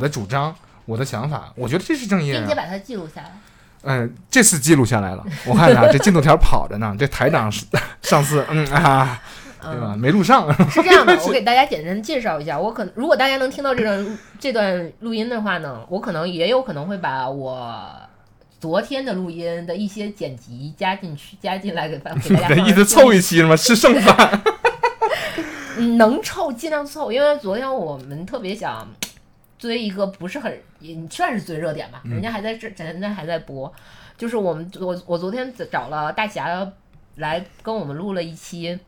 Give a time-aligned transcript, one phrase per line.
[0.00, 0.52] 的主张，
[0.86, 2.54] 我的想法，我觉得这是正义啊并且。
[2.56, 3.30] 把它记录下来。
[3.82, 6.94] 嗯、这次记录下来了，我看啊，这进度条跑着呢。
[6.98, 7.64] 这台长是
[8.02, 9.22] 上次，嗯啊，
[9.62, 9.96] 对吧？
[9.96, 12.58] 没录上，是这样的， 我给大家简单介绍一下。
[12.58, 17.90] 我可能如果大家能听到这段这段录音的话呢，我可能也有可能会把我
[18.60, 23.56] 昨天的录音的一些剪辑加进去，加进来给大给大家 意思凑一期是吗？
[23.56, 24.42] 吃剩饭。
[25.78, 28.86] 嗯能凑尽量凑，因为昨天我们特别想
[29.60, 33.70] 追一个不是很也算是追热点吧，嗯人家还在这，人家还在播。
[34.16, 36.66] 就是我们我我昨天找了大侠
[37.16, 38.74] 来跟我们录了一期《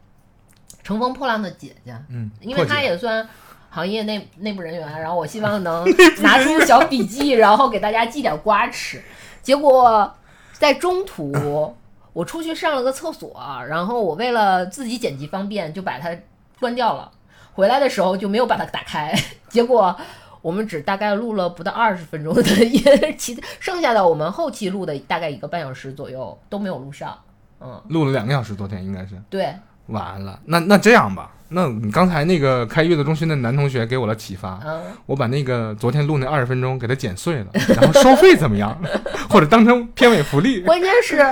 [0.83, 3.29] 乘风破浪的姐姐》，嗯，因为破解她也算
[3.69, 5.85] 行业内内部人员，然后我希望能
[6.23, 9.03] 拿 出小笔记，然后给大家记点瓜吃。
[9.43, 10.11] 结果
[10.53, 11.75] 在中途，
[12.15, 13.35] 我出去上了个厕所，
[13.69, 16.17] 然后我为了自己剪辑方便，就把它
[16.59, 17.11] 关掉了。
[17.55, 19.15] 回来的时候就没有把它打开，
[19.49, 19.95] 结果
[20.43, 22.83] 我们只大概录了不到二十分钟的音，
[23.17, 27.17] 其剩下的我们后期录的大概一个半小时左右都没有录上。
[27.61, 29.15] 嗯，录了两个小时，昨天应该是。
[29.31, 29.55] 对，
[29.87, 37.47] 完了，那那这样吧，那你刚才那个开月子中心的男同学给我了启发，嗯，我把那个昨天录那二十分钟给它剪碎了，
[37.81, 38.77] 然后收费怎么样？
[39.31, 40.63] 或者当成片尾福利？
[40.67, 41.25] 关键是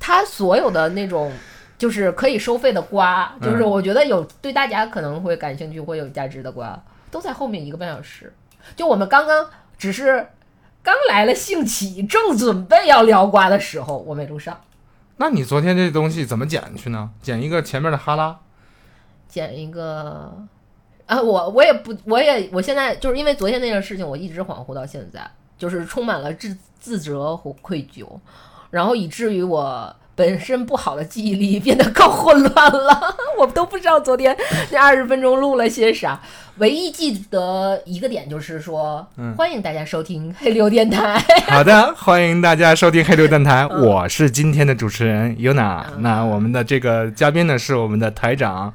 [0.00, 1.32] 他所有的那种
[1.78, 6.82] 就是可以收费的瓜，就是嗯我觉得有对大家可能会感兴趣、会有价值的瓜，
[7.12, 8.32] 都在后面一个半小时。
[8.74, 10.28] 就我们刚刚只是
[10.82, 14.60] 刚来了兴起，正准备要聊瓜的时候，我没录上，
[15.18, 17.10] 那你昨天这东西怎么剪去呢？
[17.22, 18.38] 剪一个前面的哈拉，
[19.28, 20.46] 剪一个。
[21.06, 25.24] 啊，我我也不，我也我现在就是因为昨天那件事情，我一直恍惚到现在，
[25.56, 28.04] 就是充满了自自责和愧疚，
[28.70, 34.34] 然后以至于我本身不好的记忆力变得更混乱了， 我都不知道昨天
[34.72, 36.18] 那二十分钟录了些啥。
[36.56, 41.22] 唯一记得一个点就是说，嗯欢迎大家收听黑流电台。
[41.46, 45.82] 好的，欢迎大家收听黑流电台，我是今天的主持人 Yuna。
[45.94, 48.72] 嗯那我们的这个嘉宾呢是我们的台长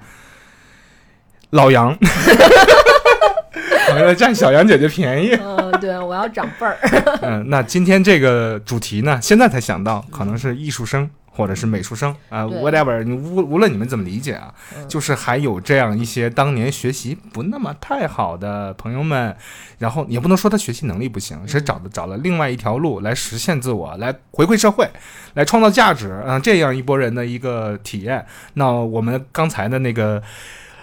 [1.50, 1.98] 老杨，
[3.90, 5.36] 我为了占小杨姐姐便宜。
[5.44, 6.78] 嗯，对，我要长辈儿。
[7.24, 19.36] 嗯，那今天这个主题呢，现在才想到，可能是艺术生或者是美术生啊、对 w h a t e v e r 你无无论你们怎么理解啊，嗯就是还有这样一些当年学习不那么太好的朋友们，
[19.80, 24.88] 然后也不能说他学习能力不行，是找的找了另外一条路来实现自我，来回馈社会，
[25.36, 28.26] 来创造价值啊、这样一波人的一个体验。
[28.56, 30.22] 那我们刚才的那个。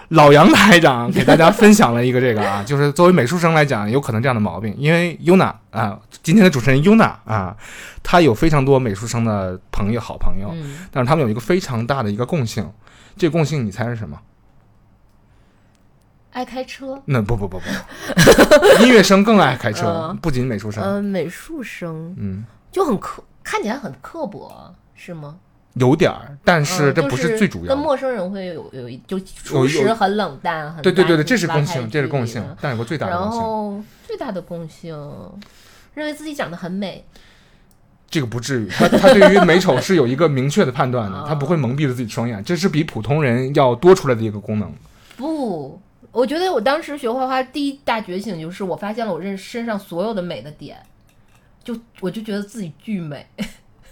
[0.09, 7.55] 老杨台长给大家分享了一个这个啊， 就是作为美术生来讲，有可能这样的毛病，因为 Yuna 啊，今天的主持人 Yuna 啊，
[8.01, 12.71] 她有非常多美术生的朋友、好朋友，嗯，但是他们有一个非常大的一个共性，
[13.17, 14.19] 这个共性你猜是什么？
[16.31, 17.01] 爱开车。
[17.05, 25.37] 那不不不不，音乐生更爱开车， 嗯不仅美术生，嗯、美术生嗯，就很刻，看起来很刻薄，是吗？
[25.79, 27.83] 有点儿，但是这不是最主要跟的。
[27.83, 34.95] 陌生人会有有一就有初时很冷淡，很对对对对，这是共性，这是共性，但有个最大的共性，后最大的共性，
[35.93, 37.05] 认为自己长得很美，
[38.09, 44.73] 这个不至于，他他对于美丑是有一个明确的判断的， 哦他不会蒙蔽了自己双眼，这是比普通人要多出来的一个功能。
[45.15, 45.79] 不。
[46.11, 50.75] 我觉得我当时学画画第一大觉醒就是我发现了我认身上所有的美的点，
[51.63, 53.23] 就我就觉得自己巨美。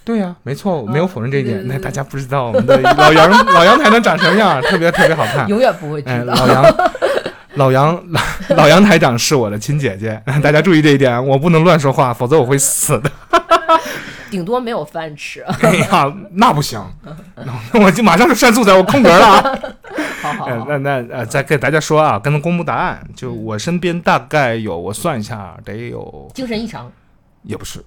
[0.08, 1.68] 对呀、没错，我没有否认这一点。
[1.68, 5.46] 那大家不知道我们的老杨 老杨台长长什么样， 特别特别好看。
[5.50, 6.34] 永远不会知哎，道。
[6.34, 6.64] 老杨，
[7.56, 8.22] 老杨，老
[8.56, 13.12] 老杨台长是我的亲姐姐，大家注意这一点，我不能乱说话，否则我会死的。
[14.32, 15.42] 顶多没有饭吃。
[15.62, 16.82] 哎呀，那不行，
[17.74, 19.60] 那我就马上就删素材，我空格了
[20.22, 26.90] 好好好，那那呃，再给大家说啊，跟他公布答案，就我身边大概有，我算一下，得有，精神异常。
[27.44, 27.84] 也不是，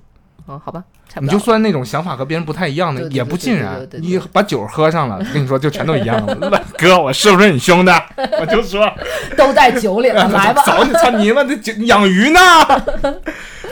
[0.50, 0.82] 嗯，好吧，
[1.20, 6.35] 你就算那种想法和别人不太一样的，也不尽然你把酒喝上了，跟你说就全都一样了。
[6.76, 7.93] 哥，我是不是你兄弟？
[8.41, 8.93] 我就说。
[9.38, 10.62] 都在酒里了， 来吧。
[10.64, 12.41] 走你操你妈的这养鱼呢？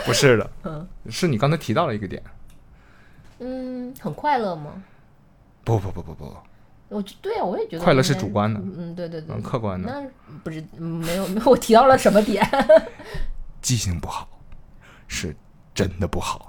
[0.05, 2.23] 不是的，嗯是你刚才提到了一个点。
[3.39, 4.71] 嗯，很快乐吗？
[5.65, 6.33] 不不不不不，
[6.87, 10.07] 我觉对啊，我也觉得快乐是主观的嗯，嗯对对对嗯，，客观的，那
[10.43, 12.47] 不是嗯没有没有，我提到了什么点？
[13.61, 14.27] 记性不好，
[15.07, 15.35] 是
[15.75, 16.48] 真的不好。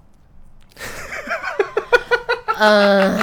[2.58, 3.18] 嗯，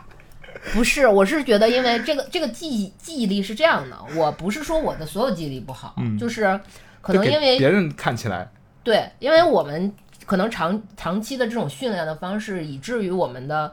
[0.72, 6.58] 不是，我是觉得，因为这个这个记忆记忆力是这样的，我不是说我的所有记忆力不好，嗯就是
[7.02, 8.50] 可能因为别人看起来，
[8.82, 9.92] 对，因为我们
[10.24, 13.70] 可能长长期的这种训练的方式，以至于我们的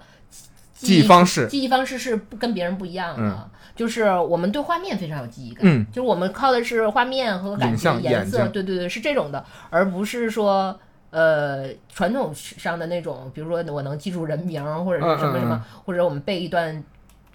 [0.73, 10.77] 记记忆方式记忆方式是不跟别人不一样的，嗯就是我们对画面非常有记忆感，嗯就是我们靠的是画面和感觉、颜色，对对对，是这种的，而不是说。
[11.11, 16.83] 呃，传统上的那种，比如说我能记住人名，或者是什么什么，嗯嗯或者我们背一段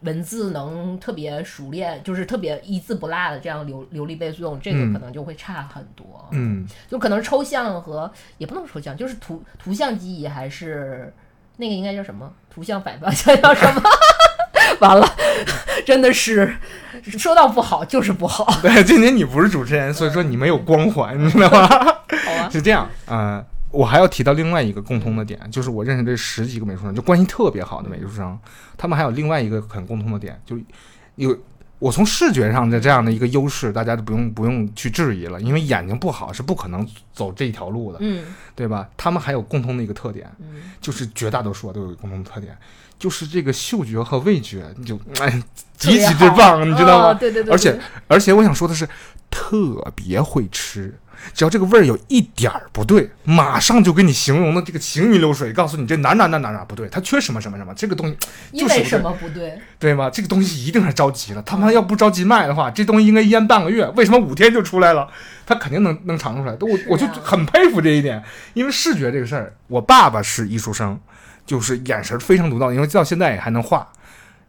[0.03, 6.29] 文字能特别熟练，就是特别一字不落的这样流流利背诵，这个嗯可能就会差很多。
[6.33, 11.13] 嗯，就可能抽象和也不能抽象，就是图图像记忆还是
[11.57, 12.31] 那个应该叫什么？
[12.51, 13.83] 图像反方向叫什么？
[14.81, 15.07] 完了，
[15.85, 16.57] 真的是
[17.19, 21.69] 说到不好就是不好，对，今天你不是主持人，所以说你没有光环，你知道吗？
[21.69, 22.05] 吧？
[22.51, 23.45] 是这样，呃，
[23.75, 28.39] 我还要提到另外一个共通的点，就是我认识这十几个美术生，就关系特别好的美术生，
[28.77, 30.57] 他们还有另外一个很共通的点，就
[31.17, 31.37] 有
[31.81, 38.25] 我从视觉上的这样的一个优势，大家都不用不用去质疑了，因为眼睛不好是不可能走这条路的，嗯
[38.55, 38.89] 对吧？
[38.97, 42.57] 他们还有共通的一个特点，嗯，就是绝大多数都有共同的特点，
[42.99, 45.43] 就是这个嗅觉和味觉你就哎
[45.77, 47.05] 极其之棒，你知道吗？
[47.09, 48.89] 哦对对对，而且而且我想说的是，
[49.31, 50.97] 特别会吃。
[51.33, 58.17] 只要这个味儿有一点儿不对，马上就给你形容的这个行云流水，告诉你这哪哪哪哪哪不对，它缺什么什么什么，这个东西
[58.59, 59.59] 就是什么不对？
[59.79, 60.11] 对吗？
[60.11, 65.09] 这个东西一定是着急了，他妈要不着急卖的话，这东西应该腌半个月，为什么五天就出来了？
[65.47, 66.57] 他肯定能能尝出来。
[66.61, 68.23] 我啊我就很佩服这一点，
[68.55, 70.99] 因为视觉这个事儿，我爸爸是艺术生，
[71.45, 73.87] 就是眼神非常独到，因为到现在也还能画。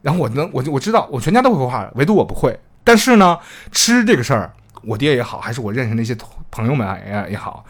[0.01, 2.57] 然后我能，我就我知道，我全家都会画，唯独我不会。
[2.83, 3.37] 但是呢，
[3.71, 7.65] 吃这个事儿，我爹也好，还是我认识那些同朋友们也也好，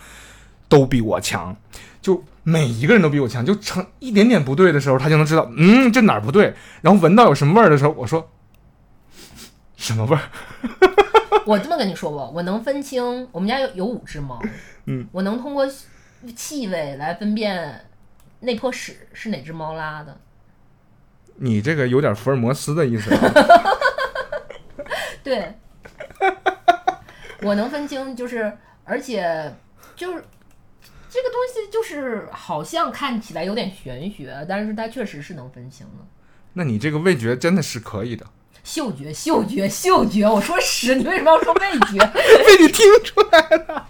[0.69, 1.55] 都比我强。
[2.03, 6.53] 就每一个人都比我强，就成一点点不对的时候，他就能知道，嗯，这哪儿不对。
[6.81, 8.29] 然后闻到有什么味儿的时候，我说
[9.75, 10.21] 什么味儿？
[11.47, 14.39] 我这么跟你说吧，我能分清，我们家有有五只猫，
[14.85, 15.67] 嗯，我能通过
[16.35, 17.85] 气味来分辨
[18.41, 20.15] 那坨屎是哪只猫拉的。
[21.37, 23.33] 你这个有点福尔摩斯的意思啊。
[25.23, 25.55] 对，
[27.41, 28.55] 我能分清，就是
[28.85, 29.53] 而且
[29.95, 30.23] 就是
[31.09, 36.05] 这个东西，就是好像看起来有点玄学，但是它确实是能分清的。
[36.53, 38.25] 那你这个味觉真的是可以的，
[38.63, 40.25] 嗅觉，嗅觉，嗅觉！
[40.25, 41.97] 我说屎，你为什么要说味觉？
[42.45, 43.87] 被你听出来了。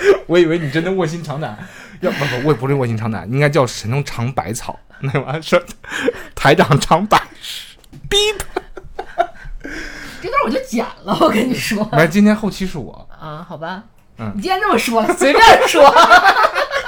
[0.26, 1.58] 我以为你真的卧薪尝胆，
[2.00, 5.62] 要不不，我不是卧薪尝胆，应该叫神农尝百草，那玩意儿是
[6.34, 7.76] 台长尝百事，
[8.08, 8.16] 逼
[10.22, 13.84] 这段我就剪了，我跟你说来，今天后期是我，啊，好吧。
[14.20, 15.82] 嗯你既然这么说，随便说，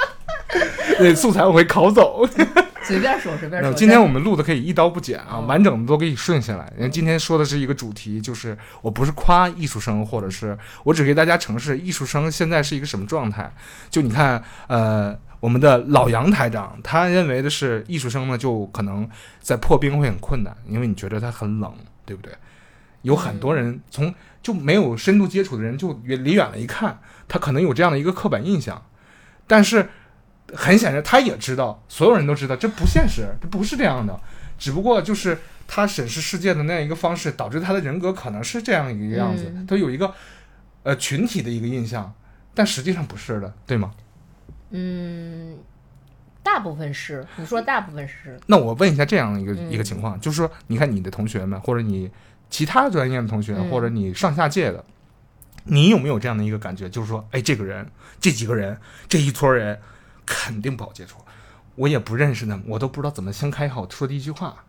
[0.99, 2.25] 那素材我会拷走。
[2.83, 3.71] 随便说，随便说。
[3.73, 6.71] 今天我们录的可以一刀不剪啊，嗯完整的都给你顺下来。
[6.77, 13.49] 因为今天说的是一个主题，就是我不是夸艺术生，或者是我只给大家呈示艺术生现在是一个什么状态。
[13.89, 19.09] 就你看，呃，我们的老杨台长，他认为的是艺术生呢，就可能
[19.39, 21.73] 在破冰会很困难，因为你觉得他很冷，
[22.05, 22.33] 对不对？
[23.03, 28.85] 有很多人从就没有深度接触的人，就远离远了一看，他可能有这样的一个刻板印象，
[29.47, 29.89] 但是。
[30.55, 34.19] 很显然，他也知道，所有人都知道这不现实，这不是这样的。
[34.59, 40.13] 只不过就是他审视世界的那样一个方式，导致他的人格可能是这样一个样子，嗯他有一个
[40.83, 42.13] 呃群体的一个印象，
[42.53, 43.91] 但实际上不是的，对吗？
[44.71, 45.57] 嗯，
[46.43, 52.11] 大部分是，你说大部分是，那我问一下这样一个、嗯一个情况，就是说，你看你的同学们，或者你
[52.49, 54.83] 其他专业的同学，嗯或者你上下届的，
[55.65, 57.87] 你有没有这样的一个感觉，就是说，哎，这个人，
[58.19, 58.77] 这几个人，
[59.07, 59.79] 这一撮人，
[60.25, 61.17] 肯定不好接触。
[61.75, 64.63] 我也不认识他们，我都不知道怎么先开口说第一句话。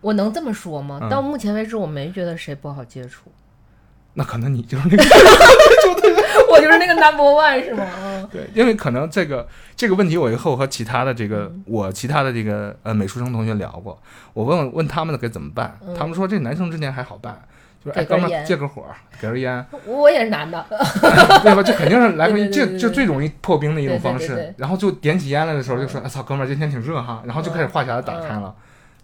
[0.00, 0.98] 我能这么说吗？
[1.02, 1.08] 嗯。
[1.08, 3.30] 到目前为止，我没觉得谁不好接触，
[4.14, 5.04] 那可能你就是那个
[6.50, 7.86] 我就是那个 number one 是吗？
[8.02, 8.28] 嗯。
[8.32, 14.00] 对，因为可能这个这个问题，我以后和其他的这个我其他的这个呃美术生同学聊过，
[14.32, 15.94] 我问问问他们该怎么办，嗯。
[15.94, 17.42] 他们说这男生之间还好办，
[17.84, 18.84] 就是哎哥们儿借个火，
[19.20, 20.66] 给根烟，我也是男的，
[21.42, 21.62] 对吧？
[21.62, 24.54] 这肯定是来回这对这最容易破冰的一种方式对对对对。
[24.58, 28.54] 然后就点起烟来的时候就说：“嗯哎操，哥们儿今天挺热哈。”然后就开始话匣子打开嗯了。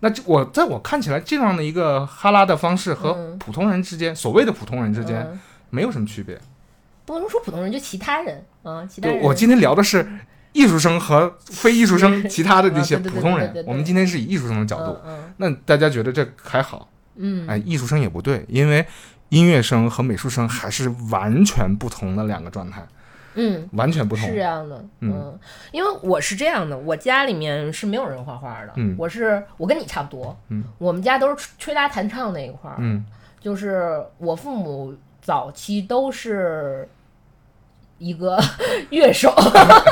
[0.00, 5.40] 那这我在我看起来，这样的一个哈拉的方式和嗯普通人之间，所谓的普通人之间嗯
[5.70, 6.38] 没有什么区别。
[7.06, 9.22] 不能说普通人，就其他人啊，其他，人。
[9.22, 10.06] 我今天聊的是
[10.52, 16.88] 艺术生和非艺术生， 其他的这些普通人我们今天是以艺术生的角度，嗯那大家觉得这还好？
[17.16, 18.86] 嗯哎，艺术生也不对，因为
[19.30, 22.86] 音乐生和美术生还是完全不同的两个状态，
[23.34, 23.68] 嗯。
[23.72, 24.34] 完全不同是。
[24.34, 25.38] 这样的，嗯嗯，
[25.72, 33.04] 因为我是这样的，我家里面是没有人画画的，嗯我是我跟你差不多，嗯，我们家都是吹吹拉弹唱那一块儿，嗯
[33.40, 36.88] 就是我父母早期都是
[37.98, 38.38] 一个
[38.90, 39.32] 乐手，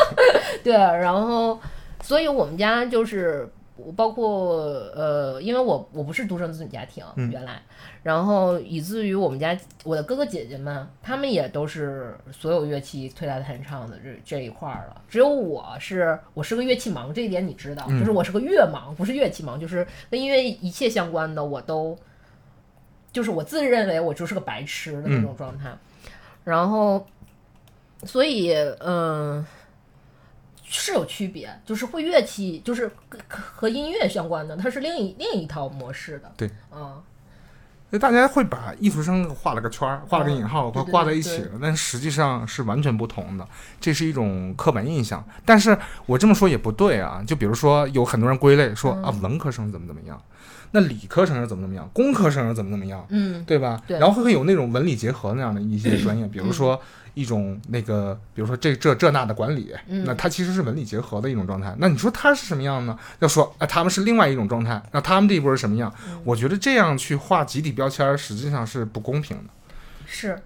[0.65, 1.61] 对，然后
[2.03, 4.57] 所以我们家就是我包括
[4.95, 7.61] 呃，因为我我不是独生子女家庭，嗯原来，
[8.05, 15.03] 然后以至于我们家我的哥哥姐姐们，他们也都是所有乐器推来弹唱的这这一块儿了。
[15.09, 21.99] 只有我是我是个乐器盲，这一点你知道，嗯就是我是个乐盲，不是乐器盲，就是跟音乐一切相关的我都，
[23.11, 25.77] 就是我自认为我就是个白痴的那种状态。
[26.45, 27.05] 然后，
[28.05, 29.45] 所以嗯。
[30.67, 36.33] 是有区别，就是会乐器，就是跟和音乐相关的，它是另一另一套模式的。
[36.37, 37.01] 对，嗯，
[37.91, 43.47] 所以大家会把艺术生画了个圈儿，画了个引号，对对挂在一起对了，但实际上是完全不同的，
[43.81, 45.25] 这是一种刻板印象。
[45.45, 50.21] 但是我这么说也不对啊，就比如说有很多人归类说、嗯啊，文科生怎么怎么样，
[50.73, 53.81] 那理科生是怎么怎么样，工科生是怎么怎么样，嗯，对吧？
[53.87, 56.81] 对然后会有那种文理结合那样的一些 专业，比如说
[57.15, 61.75] 一种那个，比如说这这这那的管理，嗯那它其实是文理结合的一种状态。
[61.79, 62.99] 那你说它是什么样呢？
[63.21, 65.93] 要说啊，他们是另外一种状态，那他们这一波是什么样？
[66.09, 69.45] 嗯我觉得这样去画集体标签，实际上是不公平的。
[70.07, 70.39] 是，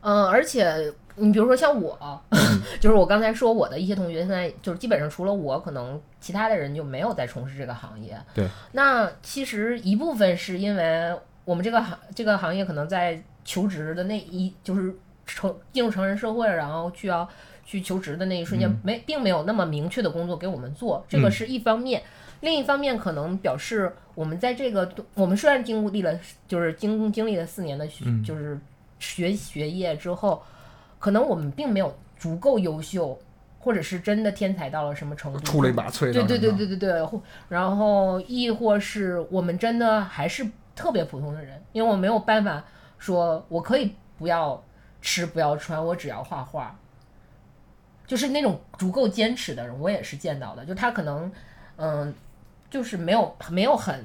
[0.00, 2.20] 嗯，而且你比如说像我，
[2.80, 8.16] 就是我刚才说我的一些同学，现在就是基本上除了我，可能其他的人就没有在从事这个行业。
[8.34, 14.94] 对，那其实一部分是因为我们这个行这个行业可能在求职的那一就是
[15.24, 17.28] 成进入成人社会，然后去要
[17.64, 18.78] 去求职的那一瞬间，嗯。
[18.84, 21.30] 没并没有那么明确的工作给我们做，这个嗯。
[21.30, 22.02] 是一方面。
[22.40, 28.22] 另一方面，可能表示我们在这个，我们虽然经历了，就是经经历了四年的学，嗯。
[28.22, 28.58] 就是
[28.98, 30.42] 学学业之后，
[30.98, 33.18] 可能我们并没有足够优秀，
[33.58, 42.64] 或者是真的天才到了什么程度，出类拔萃的，对对对对对对，或然后亦或是我们真的还是特别普通的人，因为我没有办法
[42.98, 44.62] 说我可以不要
[45.00, 46.78] 吃不要穿，我只要画画。
[48.06, 50.64] 就是那种足够坚持的人，我也是见到的。
[50.64, 51.32] 就他可能，
[51.74, 52.14] 嗯，
[52.70, 54.04] 就是没有没有很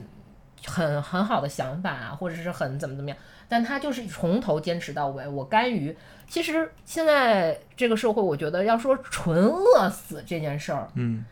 [0.66, 5.28] 很很好的想法啊，或者是很怎么怎么样，但他就是从头坚持到尾。
[5.28, 5.96] 我甘于，
[6.32, 11.26] 其实现在这个社会，我觉得要说纯饿死这件事儿，嗯，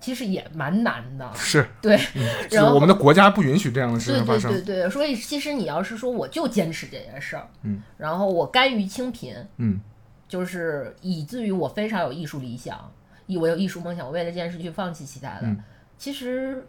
[0.00, 1.30] 其实也蛮难的。
[1.36, 1.96] 是，对，
[2.50, 4.50] 是然后我们的国家不允许这样的事情发生。
[4.50, 9.80] 对对对，所以其实你要是说我就坚持这件事儿，嗯，然后我甘于清贫，嗯
[10.26, 12.92] 就是以至于我非常有艺术理想，
[13.26, 15.42] 以我有艺术梦想，我为了这件事去放弃其他的。
[15.42, 15.62] 嗯
[15.96, 16.66] 其实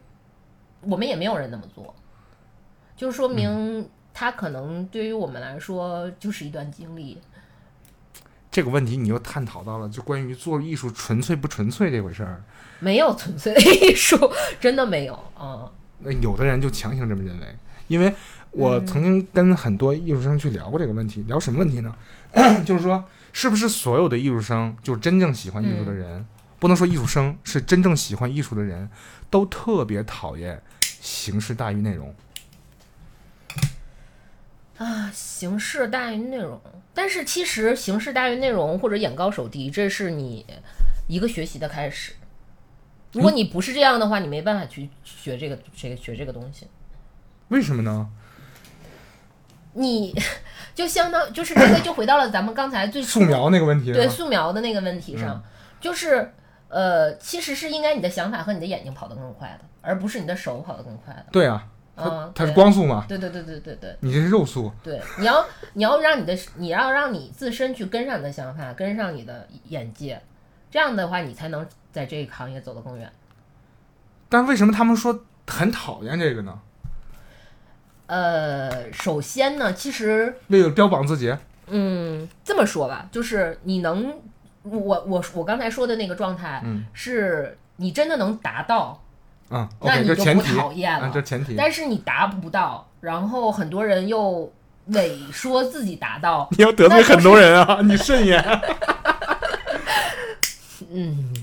[0.82, 1.96] 我们也没有人那么做，
[2.96, 7.20] 就说嗯明他可能对于我们来说就是一段经历。
[8.51, 12.43] 这个问题你又探讨到了，就关于做艺术纯粹不纯粹这回事儿。
[12.79, 14.17] 没有纯粹的艺术，
[14.60, 15.72] 真的没有啊。
[16.00, 17.55] 那有的人就强行这么认为，
[17.88, 18.13] 因为
[18.51, 21.96] 我嗯曾经跟很多艺术生去聊过这个问题，聊什么问题呢？
[22.65, 26.25] 就是说，是不是所有的艺术生，就是真正喜欢艺术的人，
[26.60, 28.89] 不能说艺术生是真正喜欢艺术的人，
[29.29, 32.13] 都特别讨厌形式大于内容。
[34.77, 36.60] 啊，形式大于内容，
[36.94, 40.46] 但是其实形式大于内容或者眼高手低，这是你
[41.08, 42.14] 一个学习的开始。
[43.14, 46.68] 如果你不是这样的话，你没办法去学这个这个学这个东西。
[47.50, 48.10] 为什么呢？
[49.74, 50.14] 你
[50.76, 55.44] 就相当就是这个就回到了咱们刚才最素描那个问题，对素描的那个问题上，嗯
[55.80, 56.34] 就是
[56.68, 61.26] 呃，其实是应该你的想法和你的眼睛跑得更快的，而不是你的手跑得更快的。
[61.32, 64.72] 对啊，它是光速嘛，对对对对对对你这是肉速。
[64.84, 70.22] 对，你要你要让你的你要让你自身去跟上你的想法，跟上你的眼界，
[70.70, 73.12] 这样的话你才能在这个行业走得更远。
[74.30, 76.60] 但为什么他们说很讨厌这个呢？
[78.08, 81.34] 呃，首先呢，其实为了标榜自己，
[81.68, 84.14] 嗯，这么说吧，就是你能，
[84.64, 89.00] 我我我刚才说的那个状态，嗯是你真的能达到，
[89.51, 91.08] 嗯那，OK，你就不这前提，讨厌了。
[91.08, 91.55] 啊，这前提。
[91.58, 94.51] 但是你达不到，然后很多人又
[94.88, 98.43] 伪说自己达到， 你要得罪很多人啊，你慎言。
[100.93, 101.34] 嗯，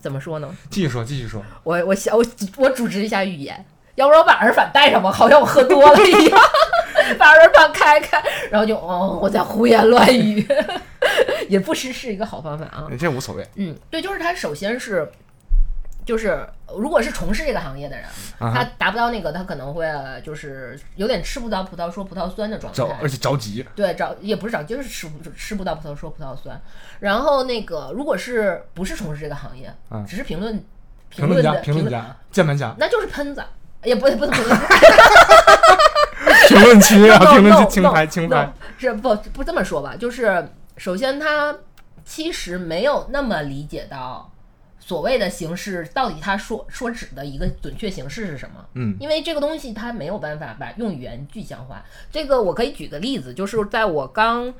[0.00, 0.48] 怎么说呢？
[0.70, 1.42] 继续说，继续说。
[1.62, 2.24] 我我想我
[2.56, 3.64] 我组织一下语言，
[3.96, 6.40] 要不然我把耳返带上吧，好像我喝多了一样，
[7.18, 10.46] 把耳返开开，然后就哦我在胡言乱语，
[11.48, 12.86] 也不失是一个好方法啊。
[12.98, 15.10] 这无所谓嗯，对，就是他首先是，
[16.06, 16.48] 就是
[16.78, 18.06] 如果是从事这个行业的人，
[18.38, 19.86] 啊他达不到那个，他可能会
[20.24, 23.66] 就是有点吃不到葡萄说葡萄酸的状态着，，而且着急。
[23.74, 26.58] 对，着也不是着急，就是吃不吃不到葡萄说葡萄酸。
[27.00, 30.64] 然后那个，如果是不是从事这个行业，嗯只是评论
[31.10, 33.42] 评论家，的评论，家，键盘侠，那就是喷子，
[33.82, 34.60] 也不不能评论，
[36.48, 38.52] 评论区啊 评论区清牌，清牌。
[38.78, 39.96] 是不不这么说吧？
[39.98, 41.52] 就是首先他
[42.04, 44.30] 其实没有那么理解到
[44.86, 48.64] 所谓的形式到底它说说指的一个准确形式是什么？
[48.74, 51.84] 嗯，因为这个东西它没有办法把用语言具象化。
[52.12, 54.54] 这个我可以举个例子，就是在我刚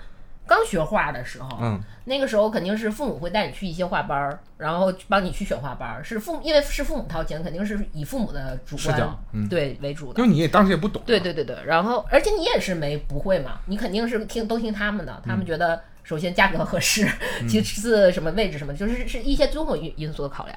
[0.47, 10.29] 刚学画的时候，嗯，那个时候肯定是父母会带你去一些画班儿，然后帮你去选画班儿，是父因为是父母掏钱，肯定是以父母的主观嗯对为主的因。
[10.29, 17.09] 为你也当时也不懂，对对对对，然后而且你也是没不会嘛，你肯定是听都听他们的，他们觉得首先价格合适，
[17.49, 20.57] 其次什么位置什么，就是是一些综合因因素的考量。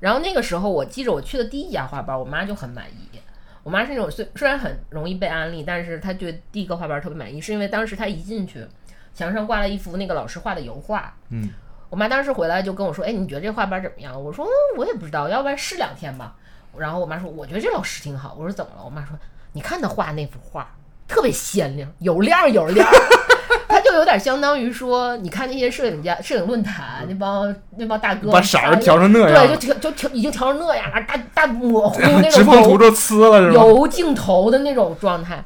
[0.00, 3.20] 然后那个时候我记着我去的第一家画班，我妈就很满意。
[3.62, 8.66] 我妈是那种虽虽然很容易被安利，但是她对第一个画班特别满意，是因为当时她一进去，
[9.14, 11.12] 墙上挂了一幅那个老师画的油画。
[11.30, 11.48] 嗯，
[11.88, 16.34] 我妈当时回来就跟我说：“哎，你觉得这画班怎么样？”我说：“嗯我也不知道，要不然试两天吧。”
[16.76, 19.18] 然后我妈说：“我觉得这老师挺好。”我说：“怎么了？”我妈说
[19.52, 20.70] ：“你看他画那幅画，
[21.08, 22.88] 特别鲜亮，有亮有亮。”
[23.66, 33.54] 他就有点相当于说，你看那些摄影家、摄影论坛那帮那帮大哥，把色儿调成那样对，就调就调已经调成那样了，大大模糊那直种油风图都呲了是吧？
[33.54, 35.44] 有镜头的那种状态。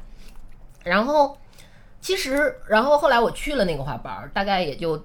[0.83, 1.37] 然后
[2.05, 5.03] 其实，然后后来我去了那个画班儿，大概也就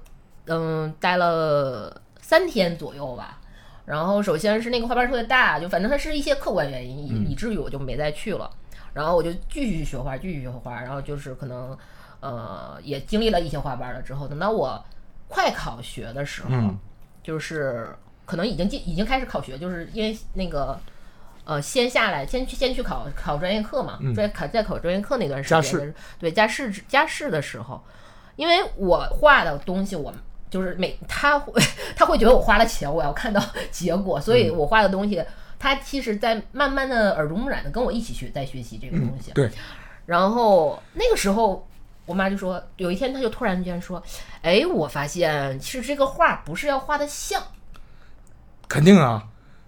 [0.47, 3.39] 嗯待了三天左右吧。
[3.85, 8.51] 然后首先是那个画班儿特别大，就反正它是一些客观原因，以以至于我就没再去了。
[8.93, 11.77] 然后我就继续学画，继续学画，然后就是可能
[12.19, 14.83] 呃也经历了一些画班了之后，等到我
[15.29, 16.77] 快考学的时候，嗯
[17.23, 20.77] 就是可能已经进已经开始考学，就是因为那个
[21.49, 24.13] 呃先下来先去先去考考专业课嘛，嗯。
[24.13, 27.83] 专业考在考专业课那段时加间的对加试加试的时候，
[28.35, 30.13] 因为我画的东西我。
[30.51, 31.53] 就是每他会
[31.95, 34.39] 他会觉得我花了钱，我要看到 结果，所嗯。
[34.39, 35.23] 以我画的东西，
[35.59, 39.31] 他其实在慢慢的耳濡目染的跟我一起去在学习这个东西。
[39.33, 39.47] 对，
[40.07, 41.67] 然后那个时候，
[42.07, 44.01] 我妈就说，有一天她就突然间说
[44.41, 47.39] ：“哎，我发现其实这个画不是要画的像，
[48.67, 49.27] 肯定啊，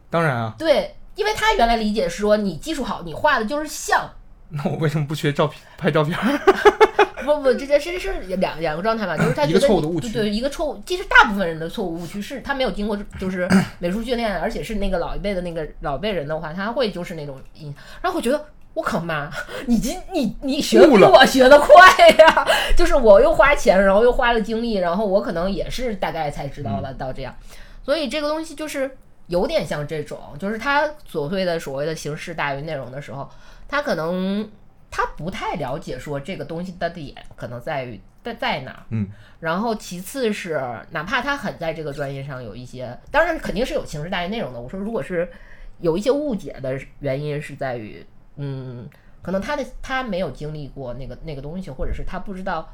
[0.09, 4.09] 当然啊，对，因为他原来理解是说你技术好，你画的就是像。
[4.49, 6.17] 那我为什么不学照片拍照片？
[7.23, 13.47] 不不，这这这是两两个状态嘛，就是他一个觉得你错误的误区对对，一个错误，其实大部分人的错误误区是他没有经过就是
[13.79, 18.45] 美术训练，而且是那个老一辈的那个老辈人的话，他会就是那种印，然后我觉得。
[18.73, 19.29] 我靠妈！
[19.67, 22.47] 你今你你学得比我学的快呀！
[22.73, 27.35] 就是我又花钱，然后又花了精力，然后我可能也是大概才知道了到这样，
[27.83, 28.95] 所以这个东西就是
[29.31, 33.27] 有点像这种，就是他所谓的所谓的形式大于内容的时候，
[33.65, 34.51] 他可能
[34.91, 39.07] 他不太了解说这个东西的点可能在于在在哪儿，嗯，
[39.39, 44.59] 然后其次是哪怕他很在这个专业上有一些，当然肯定是有形式大于内容的。
[44.59, 45.31] 我说如果是
[45.79, 48.85] 有一些误解的原因是在于，嗯，
[49.21, 52.69] 可能他的他没有经历过那个那个东西，或者是他不知道，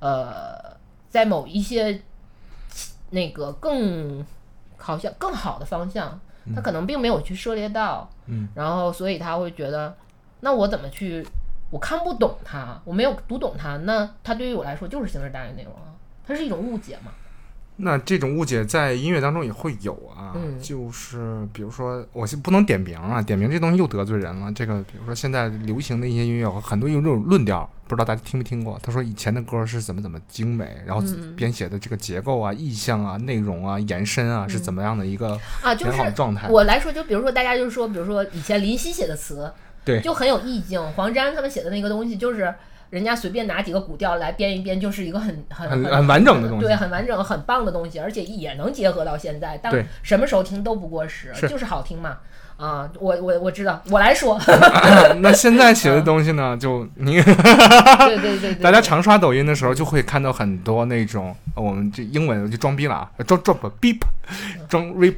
[0.00, 0.76] 呃，
[1.08, 1.98] 在某一些
[3.08, 4.22] 那个更
[4.76, 6.20] 好像更好的方向，
[6.54, 9.96] 他可能并没有去涉猎到，嗯，然后所以他会觉得，
[10.40, 11.26] 那我怎么去？
[11.70, 15.90] 我看不懂他，我没有读懂他，那他对于我来说就是形式大于内容啊，
[16.24, 17.10] 它是一种误解嘛。
[17.76, 24.52] 那这种误解在音乐当中也会有啊，嗯就是比如说，我是不能点名啊，点名这东西又得罪人了。
[24.52, 28.78] 这个比如说现在流行的一些音乐，很多有这种论调，不知道大家听没听过？
[28.82, 36.48] 他说以前的歌是怎么怎么精美，然后嗯编写的这个结构啊、意象啊、内容啊、延伸啊是怎么样的一个啊，就是状态？
[36.48, 39.52] 我来说，就比如说大家就是说，比如说以前林夕写的词，
[39.84, 40.80] 对就很有意境。
[40.92, 42.54] 黄沾他们写的那个东西，就是
[42.90, 52.18] 人家随便拿几个古调来编一编，就是一个很很很很完整的东西对，很完整、很棒的东西，而且也能结合到现在，当什么时候听都不过时，是就是好听嘛。
[52.56, 54.38] 啊，我我我知道，我来说，
[55.20, 63.98] 那现在写的东西呢，就你对对对对，大家常刷抖音的时候，就会看到很多那种呃我们这英文就装逼了啊，装 drop beep，
[64.68, 65.16] 装 rip，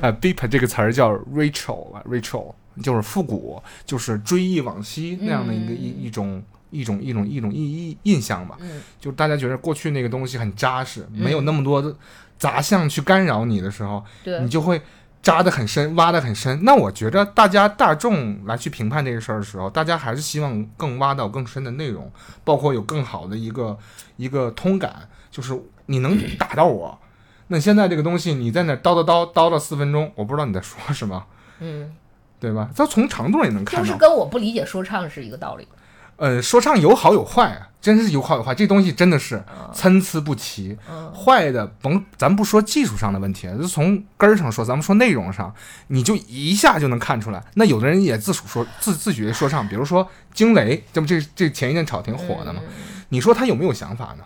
[0.00, 8.56] 呃 beep 这个词儿叫 Rachel 啊 Rachel，就是复古，就是追忆往昔那样的一个一一种一种一种一种印印印象吧。
[8.60, 8.82] 嗯。
[9.00, 11.94] 就大家觉得过去那个东西很扎实，没有那么多的
[12.38, 14.38] 杂项去干扰你的时候，对。
[14.40, 14.80] 你就会
[15.24, 16.60] 扎得很深，挖得很深。
[16.62, 22.12] 那我觉着大家大众来去评判这个事儿的时候，大家还是希望更挖到更深的内容，
[22.44, 23.76] 包括有更好的一个
[24.16, 26.96] 一个通感，就是你能打到我。
[27.48, 31.24] 那现在这个东西，你在那叨叨叨叨了四分钟，我不知道你在说什么，
[31.60, 31.94] 嗯，
[32.38, 32.68] 对吧？
[32.74, 33.86] 这从长度上也能看到。
[33.86, 35.66] 就是跟我不理解说唱是一个道理。
[36.16, 40.76] 呃，说唱有好有坏啊，真是有好有坏，这东西真的是参差不齐。
[40.88, 45.54] 嗯坏的甭，咱不说技术上的问题，就从根儿上说，咱们说内容上，
[45.88, 47.42] 你就一下就能看出来。
[47.54, 52.60] 那有的人也自属说自自诩为说唱，比如说惊雷，这不这这前一阵炒挺火的嘛？
[52.64, 52.72] 嗯
[53.10, 54.24] 你说他有没有想法呢？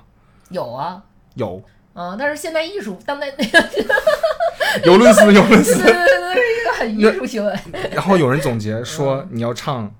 [0.48, 1.02] 有啊，
[1.34, 3.68] 有，啊，但是现代艺术当代那个
[4.84, 5.74] 尤伦斯，尤伦对斯。
[5.82, 7.54] 对对对，是一个很艺术行为。
[7.92, 9.92] 然后有人总结说，你要唱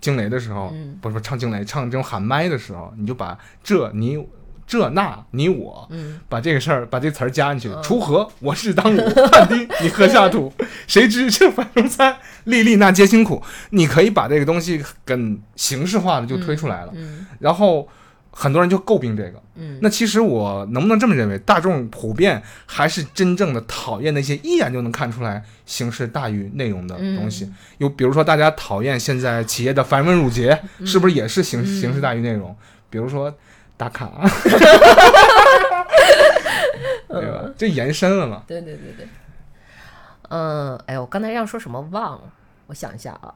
[0.00, 4.18] 惊雷的时候，嗯不是不是唱惊雷，唱这种喊麦的时候，你就把这你
[4.66, 7.68] 这那你我，嗯，把这个事儿把这词儿加进去。
[7.68, 8.98] 嗯锄禾我是当午，
[9.30, 10.52] 汗滴你禾下土，
[10.88, 13.40] 谁知这饭中餐，粒粒那皆辛苦。
[13.70, 17.88] 你可以把这个东西跟形式化的就推出来了，嗯然后
[18.38, 19.42] 很多人就诟病这个。
[19.54, 27.50] 嗯，那其实我能不能这么认为，大众普遍还是真正的讨厌那些一眼就能看出来形式大于内容的东西？
[27.78, 32.54] 有比如说大家讨厌现在企业的繁文缛节，是不是也是形嗯形式大于内容？
[32.90, 33.34] 比如说
[33.78, 34.10] 打卡，
[37.08, 37.50] 对吧？
[37.56, 38.42] 这延伸了嘛？
[38.46, 39.08] 对对对对。
[40.28, 42.32] 嗯，哎，我刚才要说什么忘了，
[42.66, 43.32] 我想一下啊。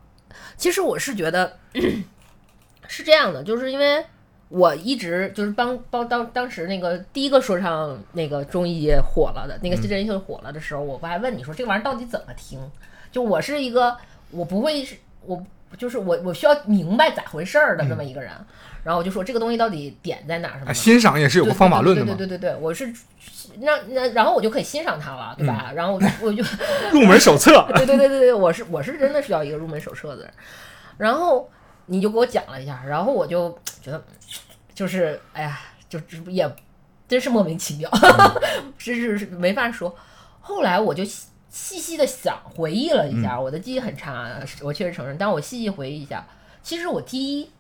[0.56, 1.56] 其实我是觉得
[2.86, 4.04] 是这样的，就是因为
[4.50, 12.58] 我一直就是帮帮当当时那个第一个说唱那个综艺火了的那个真人秀火了的时候，我不还问你说这玩意儿到底怎么听？
[13.12, 13.96] 就我是一个
[14.30, 15.42] 我不会是我
[15.78, 18.30] 就是我我需要明白咋回事儿的这么一个人，
[18.82, 20.74] 然后我就说这个东西到底点在哪儿什么啊，的。
[20.74, 22.26] 欣赏也是有个方法论的嘛对。
[22.26, 22.92] 对对对对，我是
[23.60, 25.66] 那那然后我就可以欣赏它了，对吧？
[25.70, 26.42] 嗯然后我就我就
[26.92, 30.32] 入门手册，对对对对对，我是我是真的需要一个入门手册的人。
[30.98, 31.48] 然后
[31.90, 33.50] 你就给我讲了一下，然后我就
[33.82, 34.02] 觉得
[34.72, 35.98] 就是哎呀，就
[36.28, 36.48] 也
[37.08, 37.90] 真是莫名其妙，
[38.78, 39.94] 是是是没法说。
[40.40, 46.24] 后来我就细细细的想回忆了一下，我的记忆很差，我确实承认，但我细细回忆一下，
[46.62, 47.50] 其实我第一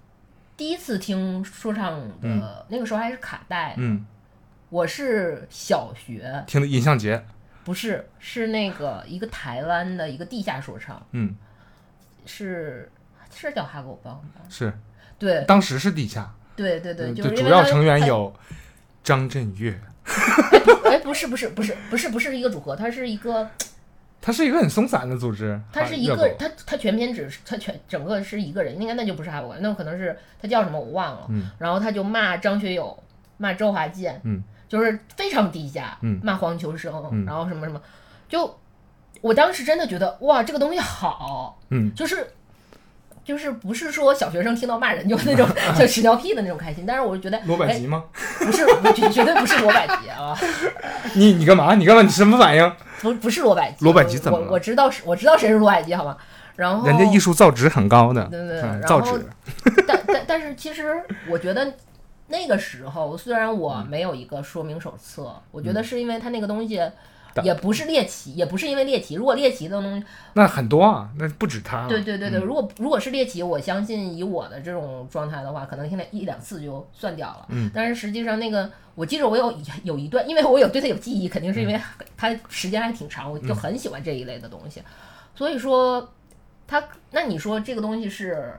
[0.56, 2.42] 第一次听说唱的、嗯。
[2.68, 4.06] 那个时候还是卡带，嗯，
[4.68, 7.24] 我是小学，听的尹相杰，
[7.64, 11.04] 不是是那个一个台湾的一个地下说唱。
[11.10, 11.34] 嗯，
[12.24, 12.90] 是
[13.34, 14.40] 是叫哈狗帮吧？
[14.48, 14.72] 是。
[15.18, 15.44] 对。
[15.46, 18.32] 当时是地下，对对对，嗯就是主要成员有
[19.02, 19.80] 张震岳，
[20.84, 23.48] 哎不是不是不是不是不是一个组合，它是一个
[24.20, 31.26] 它是一个很松散的组织，它是一个它它全篇只是它全整个是一个人，应该那就不是哈狗帮，那可能是他叫什么我忘了。
[31.28, 31.50] 嗯。
[31.58, 33.02] 然后他就骂张学友，
[33.36, 36.20] 骂周华健，嗯，就是非常低下，嗯。
[36.22, 37.24] 骂黄秋生，嗯。
[37.24, 37.80] 然后什么什么，
[38.28, 38.58] 就
[39.20, 41.94] 我当时真的觉得哇这个东西好，嗯。
[41.94, 42.26] 就是
[43.24, 48.04] 就是不是说小学生听到骂人就那种 就屎尿屁的那种开心，但是我就觉得哎罗百吉吗？
[48.38, 50.36] 不是，不绝绝对不是罗百吉啊，
[51.14, 51.74] 你你干嘛？
[51.74, 52.02] 你干嘛？
[52.02, 52.72] 你什么反应？
[53.00, 53.84] 不不是罗百吉。
[53.84, 56.16] 罗百吉怎么了我我知道是我知道谁是罗百吉，好吗？
[56.56, 59.24] 然后人家艺术造诣很高的，对对对嗯造纸，
[59.86, 61.72] 但但但是其实我觉得
[62.26, 66.92] 那个时候虽然我嗯没有一个说明手册，我觉得是因为他那个东西但
[67.42, 69.14] 也不是猎奇，也不是因为猎奇。
[69.14, 71.86] 如果猎奇的东西，那很多啊，那不止他。
[71.88, 77.46] 对对对对，嗯如果如果是猎奇，我相信以我的这种状态的话，可能现在一两次就算掉了。
[77.48, 81.80] 嗯但是实际上那个，我记着我有有一段，因为我有对他有记忆，肯定是因为
[82.16, 84.82] 他时间还挺长，我就很喜欢这一类的东西。
[85.34, 86.12] 所以说，
[86.66, 88.52] 他那你说这个东西是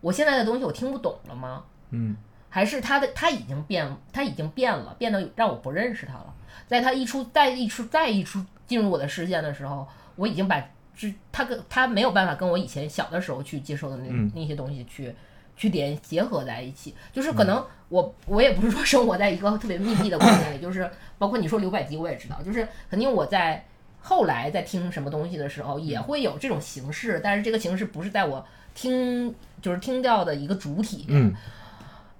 [0.00, 1.64] 我现在的东西，我听不懂了吗？
[1.90, 2.16] 嗯，
[2.48, 6.34] 还是他的他已经变，他已经变了，变得让我不认识他了。
[6.66, 9.86] 在他一出，再一出，再一出进入我的视线的时候，
[10.16, 10.62] 我已经把
[10.96, 15.14] 这他跟他没有办法跟我以前小的时候去接受的那、嗯那些东西去
[15.56, 16.94] 去连结合在一起。
[17.12, 23.64] 就是可能我我也不是说生活在一个特别密闭的空间里，就是包括你说刘百吉，我也知道，就是肯定我在
[24.00, 31.06] 后来在听什么东西的时候，也会有这种形式，但是这个形式不是在我听就是听到的一个主体。
[31.08, 31.32] 嗯，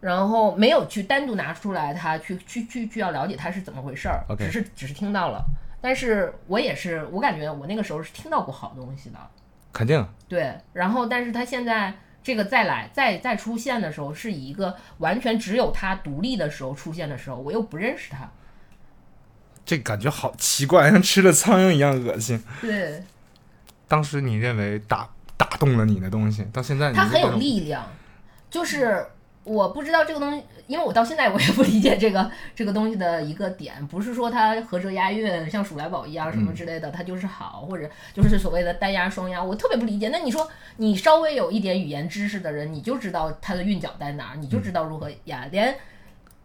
[0.03, 5.41] 然后没有去单独拿出来，它去去去去要了解它是怎么回事儿只是只是听到了。
[5.81, 9.19] 但是我也是，我感觉我那个时候是听到过好东西的，
[9.73, 10.05] 肯定。
[10.27, 10.53] 对。
[10.73, 18.29] 然后，但是它现在这个再来再再出现的时候，是以一个完全只有它独立的时候出现的时候，我又不认识它。
[19.65, 22.43] 这感觉好奇怪，像吃了苍蝇一样恶心。
[22.61, 23.01] 对，
[23.87, 27.87] 当时你认为打打动了你的东西，到现在你它很有力量，
[28.51, 29.07] 就是
[29.44, 40.11] 我不知道这个东西，因为我到现在我也不理解这个这个东西的一个点，不是说它合辙押韵，像鼠来宝一样什么之类的，它就是好，或者就是所谓的单押双押，我特别不理解。
[40.11, 45.76] 那你说你稍微有一点语言知识的人，你就知道它的韵脚在哪儿，你就知道如何押，连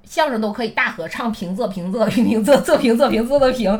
[0.03, 3.79] 相声都可以大合唱平仄平仄平平仄仄平仄平仄的平，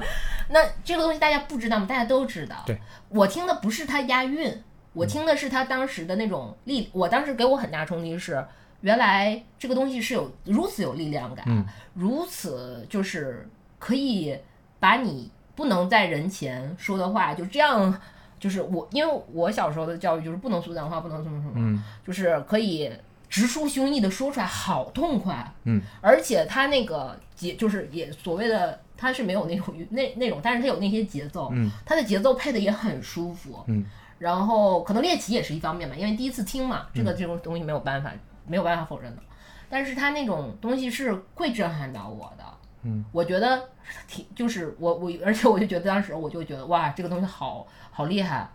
[0.50, 1.86] 那这个东西大家不知道吗？
[1.88, 2.58] 大家都知道。
[2.66, 2.78] 对，
[3.10, 4.62] 我听的不是它押韵，
[4.94, 6.90] 我听的是他当时的那种力。
[6.92, 8.46] 我当时给我很大冲击是，
[8.82, 11.66] 原来这个东西是有如此有力量感，嗯。
[11.94, 14.38] 如此就是可以
[14.80, 18.00] 把你不能在人前说的话就这样。
[18.40, 21.84] 就是我，因为我小时候的教育就是不能说脏话，不能什么什么，嗯。
[22.06, 22.88] 就是可以
[23.28, 25.52] 直抒胸臆的说出来，好痛快。
[25.64, 33.84] 嗯，而且他那个节就是也所谓的，他是没有那种那那种，但是他有那些节奏，嗯，他的节奏配的也很舒服，嗯，
[34.20, 37.16] 然后可能猎奇也是一方面吧，因为第一次听嘛，这个嗯。
[37.18, 38.14] 这种东西没有办法
[38.48, 39.22] 没有办法否认的，
[39.70, 42.44] 但是他那种东西是会震撼到我的。
[42.84, 43.70] 嗯，我觉得
[44.08, 48.50] 挺就是我我，而且我就觉得当时我就觉得哇，这个东西好好厉害。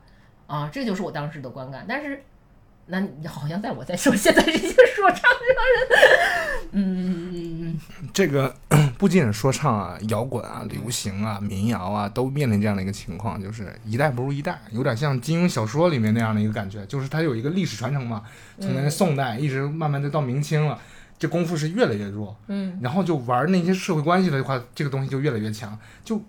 [0.49, 1.87] 啊，这就是我当时的观感。
[1.89, 2.23] 但是，
[2.87, 5.31] 那你好像在我在说现在这些说唱上
[5.73, 7.22] 人，嗯，
[8.13, 8.55] 这个
[8.99, 18.23] 不仅是说唱啊、摇滚啊、流行啊、民谣啊，都面临这样的一个情况，就是一代不如一代，有点像金庸小说里面那样的一个感觉，就是它有一个历史传承嘛，
[18.59, 20.79] 从那宋代一直慢慢的到明清了，
[21.19, 26.21] 这功夫是越来越弱，嗯，然后就玩那些社会关系的话，这个东西就越来越强，就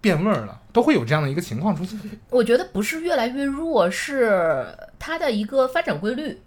[0.00, 1.98] 变味儿了，都会有这样的一个情况出现。
[2.30, 4.66] 我觉得不是越来越弱，是
[4.98, 6.38] 它的一个发展规律。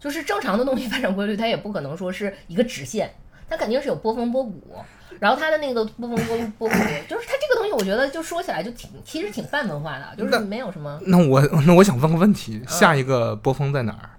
[0.00, 3.10] 就是正常的东西发展规律，它也不可能说是一个直线，
[3.48, 4.76] 它肯定是有波峰波谷。
[5.20, 6.74] 然后它的那个波峰波波谷，
[7.08, 14.10] 就是它这个东西，我觉得就说起来就挺，其实挺泛文化的，就是没有什么，那我那我想问个问题，下一个波峰在哪儿？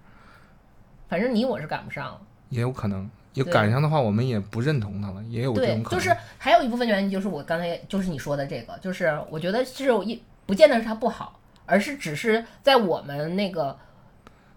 [1.09, 2.17] 反正你我是赶不上。
[2.49, 5.99] 也有可能，也赶上的话，我们也不认同它了，也有这对种，可能。
[5.99, 13.77] 就是还有一部分原因就是我刚才就是你说的这个，就是我觉得是有一不见得是它不好，而是只是在我们那个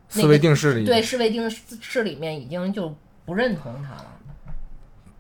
[0.09, 4.13] 思维定式里，对思维定式里面已经就不认同它了。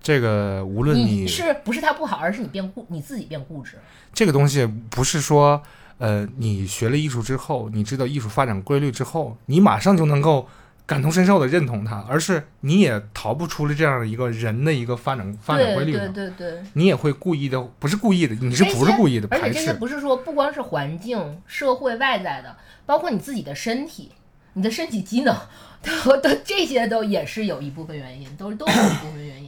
[0.00, 3.78] 这个无论你是不是他不好，而是你变固你自己变固执。
[4.12, 5.62] 这个东西不是说，
[5.98, 10.48] 呃，你学了艺术之后，你知道艺术发展规律之后，你马上就能够
[10.87, 19.74] 感同身受的认同它，而是你也逃不出了这样的一个人的一个发展发展规律对，对对对，你也会故意的，不是故意的，你是不是故意的而且这些？
[19.74, 22.56] 不是说不光是环境、社会外在的，
[22.87, 24.12] 包括你自己的身体、
[24.54, 25.37] 你的身体机能，
[25.82, 29.47] 都都这些都也是有一部分原因，都都有一部分原因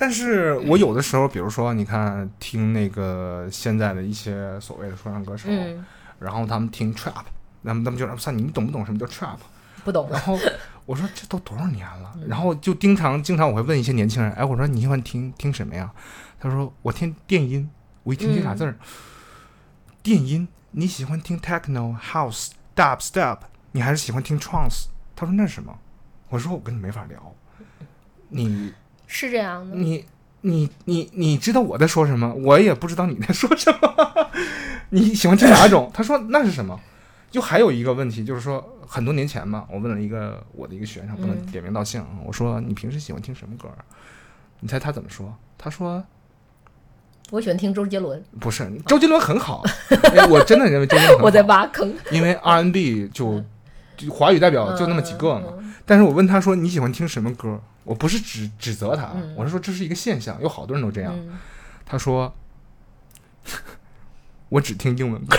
[0.00, 5.84] 但是我有的时候，比如说，你看听那个现在的一些所谓的说唱歌手，嗯，
[6.20, 7.24] 然后他们听 trap，
[7.62, 9.38] 那么他们就说：“算你们懂不懂什么叫 trap？”
[9.84, 10.08] 不懂。
[10.08, 10.38] 然后
[10.86, 15.90] 我说这都多少年了，嗯然后就经常经常我会问一些年轻人，哎，我说你喜欢听听什么呀？
[16.38, 17.68] 他说我听电音，
[18.04, 18.76] 我一听这俩字儿，嗯
[20.00, 23.38] 电音，你喜欢听 techno、house、dub step，
[23.72, 24.86] 你还是喜欢听 trance？
[25.16, 25.76] 他说那是什么？
[26.28, 27.34] 我说我跟你没法聊，
[28.28, 28.72] 你
[29.08, 30.04] 是这样的，你
[30.42, 34.30] 你你你知道我在说什么，我也不知道你在说什么。
[34.90, 35.90] 你喜欢听哪种？
[35.92, 36.78] 他说那是什么？
[37.30, 43.84] 就还有一个问题，就是说很多年前嘛，我问了一个我的一个学生，不能嗯点名道姓，啊，我说你平时喜欢听什么歌啊？
[44.60, 45.36] 你猜他怎么说？
[45.58, 46.02] 他说
[47.30, 49.62] 我喜欢听周杰伦，不是，周杰伦很好，
[50.14, 51.24] 哎我真的认为周杰伦很好。
[51.26, 51.94] 我在挖坑。
[52.10, 53.44] 因为 R&B 就就
[54.10, 55.46] 华语代表就那么几个嘛。
[55.58, 57.58] 嗯但是我问他说你喜欢听什么歌？
[57.82, 61.14] 我不是指指责他，嗯我是说这是一个现象，有好多人都这样。
[61.16, 61.38] 嗯
[61.86, 62.34] 他说
[64.50, 65.38] 我只听英文歌，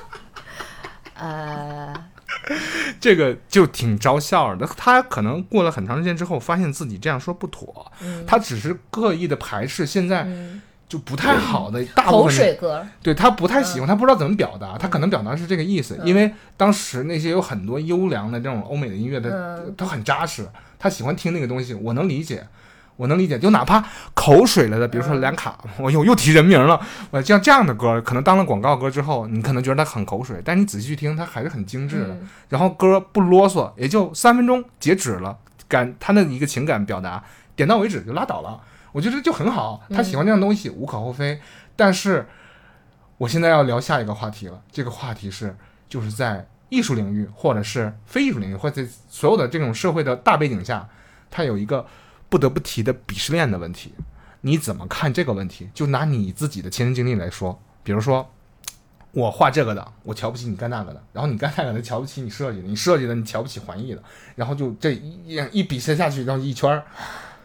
[1.16, 1.94] 呃，
[2.98, 4.66] 这个就挺招笑的。
[4.78, 16.06] 他可能过了很长时间之后，发现自己这样说不妥，嗯他只是刻意的排斥现在嗯，就不太好的大部口分口水歌，对他不太喜欢，他不知道怎么表达，他可能表达是这个意思，嗯。
[16.06, 19.30] 因为当时那些有很多优良的这种欧美的音乐的，
[19.66, 19.74] 嗯。
[19.76, 22.46] 都很扎实，他喜欢听那个东西，我能理解，
[22.96, 25.20] 我能理解，就哪怕口水了的，比如说嗯。
[25.20, 32.28] 兰卡， 我又 又提人名了，我像这样的歌，可能当了广告歌之后，你可能觉得它很口水，但你仔细去听，它还是很精致的，嗯。
[32.48, 37.24] 然后歌不啰嗦，也就三分钟截止了，感他的一个情感表达，
[37.56, 38.60] 点到为止就拉倒了。
[38.96, 41.38] 我觉得就很好，他喜欢这样东西、无可厚非。
[41.76, 42.26] 但是
[43.18, 45.54] 我现在要聊下一个话题了，这个话题是
[45.86, 50.88] 就是在艺术领域或者是非艺术领域，或者在所有的这种社会的大背景下，
[51.30, 51.86] 它有一个
[52.30, 53.92] 不得不提的鄙视链的问题。
[54.40, 55.68] 你怎么看这个问题？
[55.74, 58.26] 就拿你自己的亲身经历来说，比如说。
[59.12, 64.02] 我画这个的，我瞧不起你干那个的，然后你干那个的瞧不起你设计的，你设计的你瞧不起环艺的，
[64.34, 66.84] 然后就这一一比赛下去，然后一圈儿，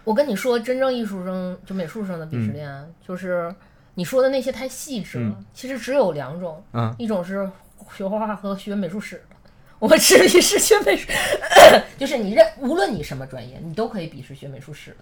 [0.03, 3.53] 我跟你说，真正艺术生就美术生的鄙视链，啊就是
[3.95, 5.25] 你说的那些太细致了。
[5.29, 7.49] 嗯其实只有两种，嗯一种是
[7.95, 9.35] 学画画和学美术史的。
[9.79, 11.07] 我指鄙视学美术，
[11.97, 14.95] 就是你认无论你什么专业，你都可以鄙视学美术史。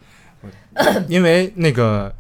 [1.10, 2.14] 因为那个，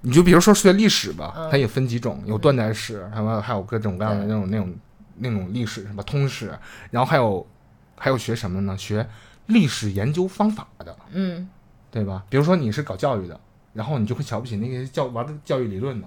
[0.00, 4.74] 你就比如说学历史吧，嗯它也分几种，有断代史，还有还有各种各样的那种那种
[5.16, 6.50] 那种历史什么通史，
[6.90, 7.46] 然后还有
[7.96, 8.74] 还有学什么呢？
[8.78, 9.06] 学
[9.46, 11.46] 历史研究方法的，嗯，
[11.90, 12.24] 对吧？
[12.28, 13.38] 比如说你是搞教育的，
[13.74, 16.06] 然后你就会瞧不起那些教玩的教育理论的，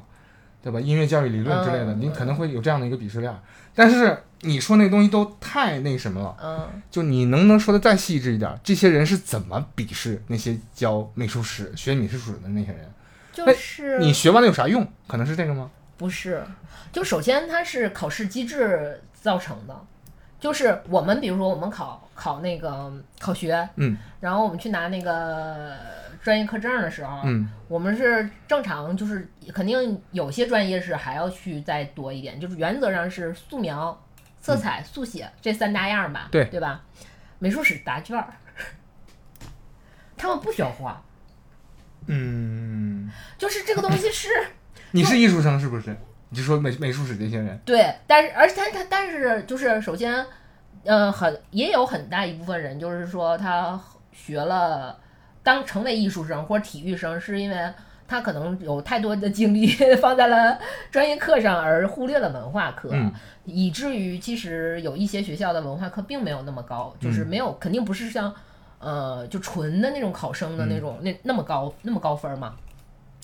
[0.62, 0.80] 对吧？
[0.80, 3.34] 音乐教育理论之类的，嗯你可能会有这样的一个鄙视链。
[3.76, 8.60] 但是你说那东西都太那什么了，嗯，就你能不能说的再细致一点？
[8.64, 12.92] 这些人是怎么鄙视那些教美术史、学美术史的那些人？
[13.32, 14.88] 就是你学完了有啥用？
[15.08, 15.72] 可能是这个吗？
[15.98, 16.44] 不是，
[16.92, 19.86] 就首先它是考试机制造成的，
[20.44, 25.74] 就是我们比如说我们考考那个考学，嗯然后我们去拿那个
[26.22, 33.98] 专业课证的时候，嗯我们是正常，就是肯定有些专业是还要去再多一点，就是原则上是素描、
[34.42, 36.82] 色彩、速写这三大样吧，对对吧？
[37.40, 38.28] 美术史答卷儿，
[40.18, 41.02] 他们不需要画，
[42.08, 44.28] 嗯，就是这个东西是
[44.92, 45.96] 你是艺术生是不是？
[46.34, 50.26] 你就说美美术史这些人，对，但是而且他他但是就是首先，
[50.84, 53.80] 呃，很也有很大一部分人就是说他
[54.12, 54.98] 学了
[55.44, 57.72] 当成为艺术生或者体育生，是因为
[58.08, 59.68] 他可能有太多的精力
[60.02, 60.58] 放在了
[60.90, 63.14] 专业课上，而忽略了文化课，嗯
[63.46, 68.34] 以至于其实有一些学校的文化课并没有那么高，嗯就是没有肯定不是像
[68.80, 72.56] 呃就纯的那种考生的那种、那那么高那么高分嘛。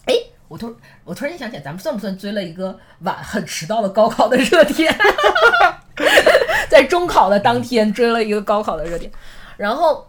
[0.06, 0.13] 哎，
[0.49, 4.93] 我突我突然间想起来，咱们算不算追了一个晚很迟到的高考的热点？
[6.69, 9.09] 在中考的当天追了一个高考的热点，
[9.55, 10.05] 然后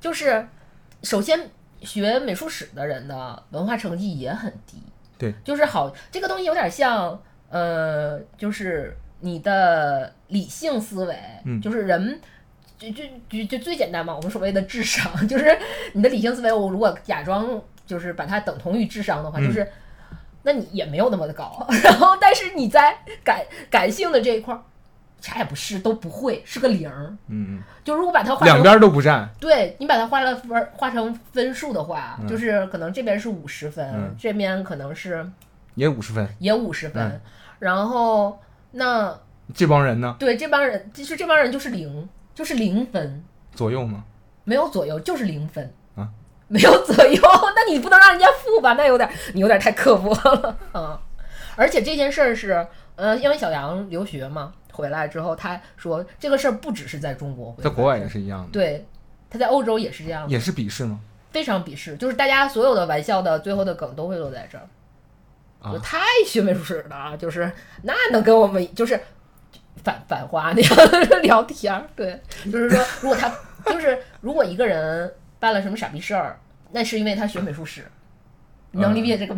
[0.00, 0.48] 就是
[1.02, 1.50] 首先
[1.82, 4.82] 学美术史的人的文化成绩也很低，
[5.18, 12.18] 对，就是好这个东西有点像呃，就是你的理性思维，嗯就是人。
[12.78, 15.54] 就就就就最简单嘛，我们所谓的智商， 就是
[15.92, 16.50] 你的理性思维。
[16.50, 19.66] 我如果假装就是把它等同于智商的话，嗯就是
[20.44, 21.66] 那你也没有那么的高。
[21.82, 24.62] 然后，但是你在感感性的这一块儿，
[25.20, 27.12] 啥也不是，都不会，是个零儿。
[27.26, 35.28] 嗯，就如果把它画成两边都不占，对你把它画了分儿画成分数的话，嗯就是可能这边是五十分，嗯这边可能是
[35.74, 36.28] 也五十分。
[36.38, 37.20] 也五十分，嗯
[37.58, 38.38] 然后
[38.70, 39.18] 那
[39.52, 40.14] 这帮人呢？
[40.18, 43.22] 对这帮人，就是这帮人就是零，就是零分，
[43.52, 44.04] 左右吗？
[44.44, 45.79] 没有左右，就是零分啊，
[46.50, 47.22] 没有左右，
[47.54, 48.72] 那你不能让人家付吧？
[48.74, 51.00] 那有点你有点太刻薄了啊！
[51.54, 58.84] 而且这件事儿是，呃，因为小杨留学嘛，回来之后他说这个事儿不只是在中国，在国外也，是一样的，对，
[59.30, 60.98] 他在欧洲也是这样的，也是鄙视吗？
[61.30, 64.66] 非常鄙视，就是大家所有的玩笑的最后的梗都会落在这儿。
[65.62, 68.98] 啊就太学美术史了啊，就是那能跟我们就是
[69.84, 72.18] 反反话那样聊天儿，对，
[72.50, 73.30] 就是说如果他
[73.70, 76.38] 就是如果一个人办了什么傻逼事儿，
[76.70, 77.84] 那是因为他学美术史，
[78.70, 79.34] 你能理解这个、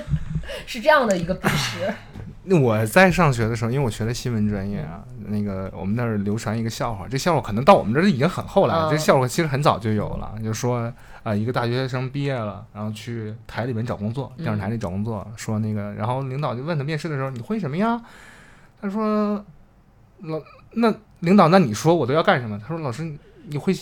[0.64, 1.92] 是这样的一个鄙视。
[2.44, 8.88] 那我在上学的时候，因为我学的新闻专业啊，那个我们那儿流传一个笑话，这笑话可能到我们这儿已经很后来了。
[8.88, 18.02] 嗯这笑话其实很早就有了，就说啊、一个大学生毕业了，然后去台里面找工作，电视台里找工作，说那个，然后领导就问他面试的时候你会什么呀？
[18.80, 19.44] 他说
[20.22, 20.40] 老
[20.72, 22.58] 那领导那你说我都要干什么？
[22.58, 23.08] 他说老师
[23.46, 23.72] 你会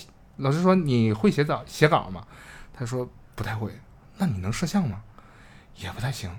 [0.41, 2.23] 老师说你会写稿写稿吗？
[2.77, 3.71] 他说不太会。
[4.19, 4.99] 那你能摄像吗？
[5.77, 6.31] 也不太行。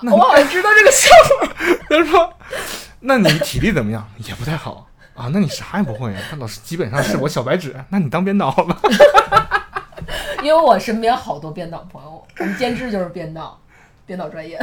[0.00, 1.54] 那我好像知道这个笑话，
[1.88, 2.34] 他说
[3.00, 4.08] ：“那你体力怎么样？
[4.18, 5.28] 也不太好啊。
[5.32, 6.20] 那你啥也不会啊？
[6.32, 7.76] 那老师基本上是我小白纸。
[7.90, 8.76] 那你当编导吧。
[10.42, 13.56] 因为我身边好多编导朋友，我们监制就是编导，
[14.04, 14.58] 编导专业。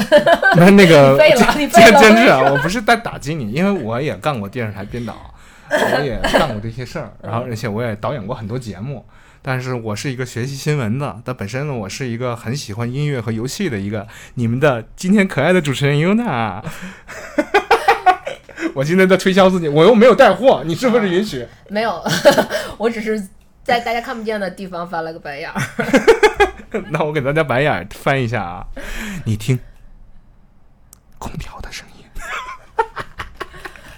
[0.57, 5.30] 那那个 你废了你废监了监制啊，我不是在打击你，因为我也干过电视台编导，
[5.71, 9.05] 我也干过这些事儿，然后而且我也导演过很多节目。
[9.43, 16.61] 但是我是一个学习新闻的，但本身呢，我是一个很喜欢音乐和游戏的一个你们的今天可爱的主持人 Yuna。
[18.75, 21.43] 我今天在推销自己，我又没有带货，你是不是允许？
[21.69, 22.03] 没有，
[22.77, 23.19] 我只是
[23.63, 25.59] 在大家看不见的地方翻了个白眼儿。
[26.91, 28.67] 那我给大家白眼翻一下啊，
[29.25, 29.57] 你听
[31.17, 31.90] 空调的声音。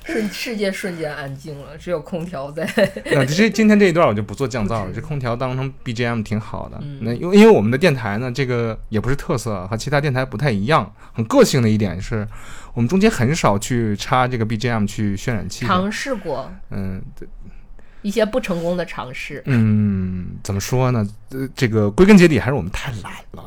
[0.04, 2.68] 瞬世界瞬间安静了，只有空调在。
[3.12, 6.78] 那这今天这一段我就不做降噪了，这空调当成 BGM 挺好的。
[6.82, 12.28] 嗯那因为因为我们的电台呢，这个也不是特色，和其他电台不太一样，很个性的一点是，
[12.74, 15.68] 我们中间很少去插这个 BGM 去渲染气氛。
[15.68, 17.02] 尝试过嗯
[18.02, 21.08] 一些不成功的尝试，嗯，怎么说呢？
[21.32, 23.46] 呃，这个归根结底还是我们太懒了。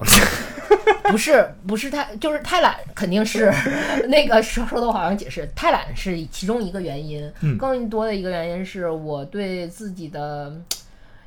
[1.10, 3.52] 不是不是太就是太懒，肯定是
[4.08, 10.64] 那个说说的我好像解释，太懒是其中一个原因，嗯更多的一个原因是我对自己的嗯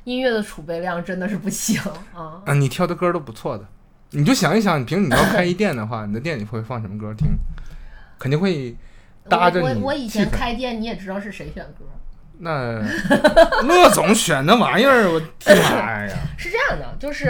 [0.04, 1.80] 音乐的储备量真的是不行
[2.14, 2.42] 啊。
[2.44, 3.64] 啊，你挑的歌都不错的，
[4.10, 7.28] 你就想一想，你平时你要开一店的话，你的店里会放什么歌听？
[8.18, 8.76] 肯定会
[9.28, 11.84] 搭着你我以前开店，你也知道是谁选歌，
[12.40, 12.82] 那
[13.62, 15.26] 乐总选那玩意儿，我的
[15.62, 16.14] 妈呀！
[16.36, 17.28] 是这样的，就是！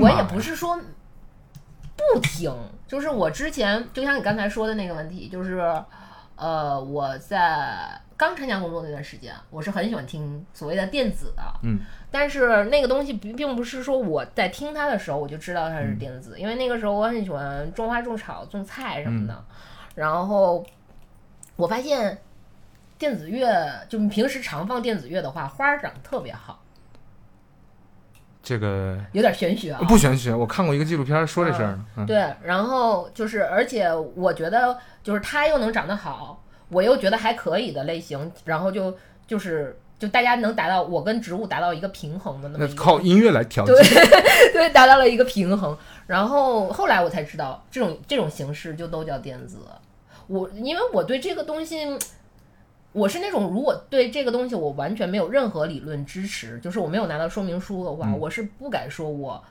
[0.00, 0.78] 我也不是说
[2.12, 2.54] 不听，
[2.86, 5.60] 就是我之前就像你刚才说的那个问题，就是
[6.36, 11.80] 呃，我在刚参加工作那段时间，我是很喜欢听所谓的电子的，嗯，
[12.10, 19.26] 但是那个东西并并不是说我在听它的时候我就知道它嗯是电子，因为那个时候我很喜欢种花种草种菜什么嗯。
[19.26, 19.44] 的，
[19.94, 20.64] 然后
[21.56, 22.18] 我发现
[22.98, 26.61] 电子乐就你平时常放电子乐的话，花儿长得特别好，
[28.42, 29.80] 这个有点玄学啊。
[29.88, 31.84] 不玄学，我看过一个纪录片说这事儿呢。
[31.96, 33.86] 嗯，对，然后就是，而且
[34.16, 43.72] 我觉得就是他又能长得好，我又觉得还可以的类型，然后就就是就大家能达到我跟植物达到一个平衡的那么一个，那靠音乐来调节。
[43.72, 43.82] 对
[44.52, 45.76] 对，达到了一个平衡。
[46.08, 49.58] 然后后来我才知道，这种这种形式就都叫电子。
[50.26, 51.98] 我因为我对这个东西，
[52.92, 59.42] 我是那种如果对这个东西我完全没有任何理论支持，就是我没有拿到说明书的话，嗯我是不敢说我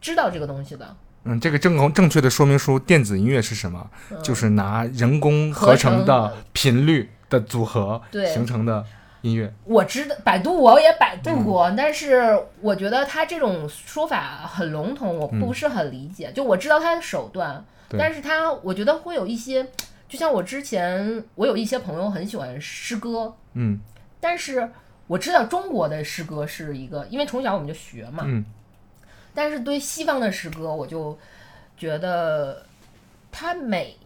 [0.00, 0.96] 知道这个东西的。
[1.24, 3.88] 嗯，这个正正确的说明书，电子音乐是什么？
[4.22, 8.84] 就是拿人工合成的频率的组合对形成的
[9.20, 9.54] 音乐。
[9.62, 16.32] 我知道百度我也百嗯度过，但是我觉得他这种说法很笼统，我不是很理解。
[16.34, 19.68] 就我知道他的手段，但是他我觉得会有一些，
[20.12, 23.80] 就像我之前我有一些朋友很喜欢诗歌，嗯。
[24.20, 24.70] 但是
[25.06, 28.44] 我知道中国的诗歌是一个，因为从小我们就学嘛，嗯，
[29.32, 31.18] 但是对西方的诗歌，我就
[31.78, 32.66] 觉得
[33.30, 33.96] 它美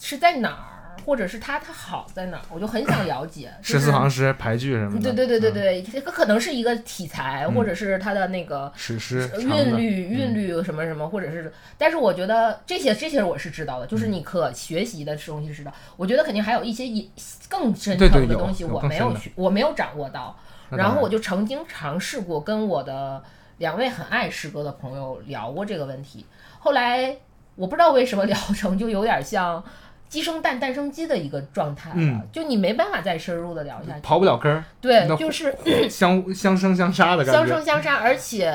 [0.00, 3.52] 是在哪儿，或者是它它好在哪儿，我就很想了解。
[3.62, 5.12] 十四行诗、排句什么的。
[5.12, 15.72] 对对对对嗯，对，这个可能是一个题材，或者是它的那个史诗韵律、韵律什么什么，或者是，但是我觉得这些这些我是知道的，嗯就是你可学习的东西是知道。
[15.96, 17.06] 我觉得肯定还有一些也
[17.48, 20.38] 更深层的东西我没有去，我没有掌握到。
[20.68, 23.22] 然然后我就曾经尝试过跟我的
[23.58, 26.26] 两位很爱诗歌的朋友聊过这个问题，
[26.58, 27.16] 后来
[27.54, 29.62] 我不知道为什么聊成就有点像
[30.08, 34.06] 鸡生蛋，蛋生鸡的一个状态了，嗯就你没办法再深入的聊下去。
[34.06, 35.54] 刨不了根儿，对，就是
[35.88, 37.46] 相相生相杀的感相。
[37.46, 38.52] 生相杀，而且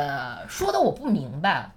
[0.47, 1.71] 说的我不明白，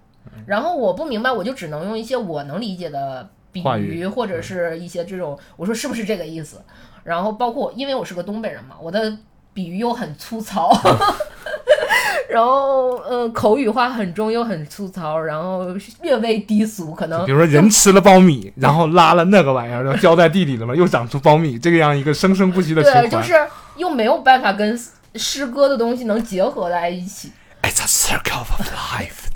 [0.45, 6.61] 然后我不明白，我就只能用一些我能理解的比喻，或者是一些这种，我说是不是这个意思？
[7.03, 9.17] 然后包括因为我是个东北人嘛，我的
[9.53, 10.71] 比喻又很粗糙，
[12.29, 15.67] 然后呃口语化很重又很粗糙，然后
[16.01, 23.33] 略微低俗，可能比如说人吃了苞米，然后拉了那个玩意儿，然后浇在地里了嘛，又长出苞米，这个样一个生生不息的循对，就是
[23.77, 24.79] 又没有办法跟
[25.15, 27.31] 诗歌的东西能结合在一起。
[27.61, 29.27] It's a circle of life。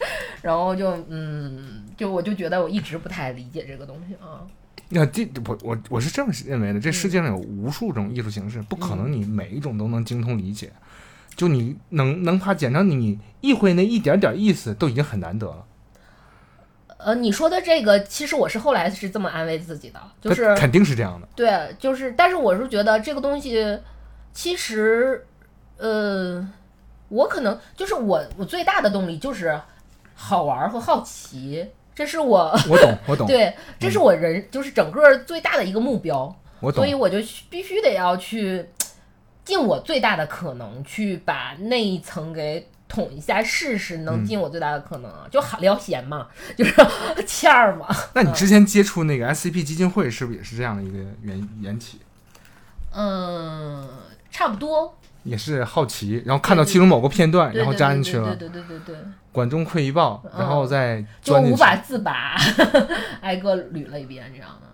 [0.42, 4.46] 然后就嗯，就我就觉得我一直不太理解这个东西啊。
[4.90, 10.70] 那这我我我是这么认为的，这嗯世界上有无数种艺术形式，不可能你每一种都能精通理解。
[11.38, 15.64] 就你能能把简章你意会那一点点意思，都已经很难得了。
[16.96, 21.28] 呃，你说的这个，其实我是后来是这么安慰自己的，就是肯定是这样的。
[21.36, 23.78] 对，就是，但是我是觉得这个东西，
[24.32, 25.24] 其实，
[25.76, 26.44] 呃，
[27.08, 29.60] 我可能就是我我最大的动力就是
[30.16, 31.64] 好玩儿和好奇，
[31.94, 36.34] 这是我我懂，我懂， 对，这是我人就是整个最大的一个目标。
[36.58, 36.94] 我懂所以。
[36.94, 37.18] 我就
[37.48, 38.68] 必须得要去
[39.48, 44.04] 尽我最大的可能去把那一层给捅一下试试，嗯。
[44.04, 46.74] 能尽我最大的可能啊，就好聊闲嘛， 就是
[47.26, 47.86] 欠儿嘛。
[48.12, 51.98] 那你之前接触那个 SCP 基金会，是不是也是这样的一个缘缘起？
[52.94, 53.88] 嗯，
[54.30, 54.94] 差不多。
[55.24, 58.96] 也是好奇，然后看到其中某个片段，对然后加进去了，对对对对对，
[59.32, 62.36] 管中窥一豹，嗯然后再就无法自拔，
[63.22, 64.67] 挨个捋了一遍这样的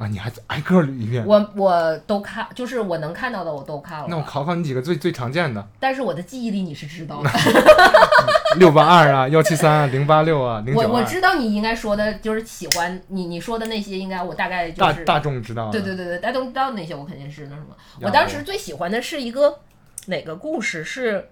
[0.00, 0.06] 啊。
[0.06, 0.08] 啊！
[0.08, 1.24] 你还挨个捋一遍。
[1.26, 4.06] 我我都看，就是我能看到的我都看了。
[4.08, 7.30] 那我考考你几个最最常见的， 但是我的记忆力你是知道的。
[8.58, 15.70] 六八二啊，幺七三啊，零八六啊，零九二，我我知道你应该说的就是喜欢你你说的那些，应该我大概就是大大众知道。
[15.70, 17.68] 对对对对，大家都知道那些，我肯定是那什么。
[18.00, 19.60] 我当时最喜欢的是一个
[20.06, 21.28] 哪个故事是，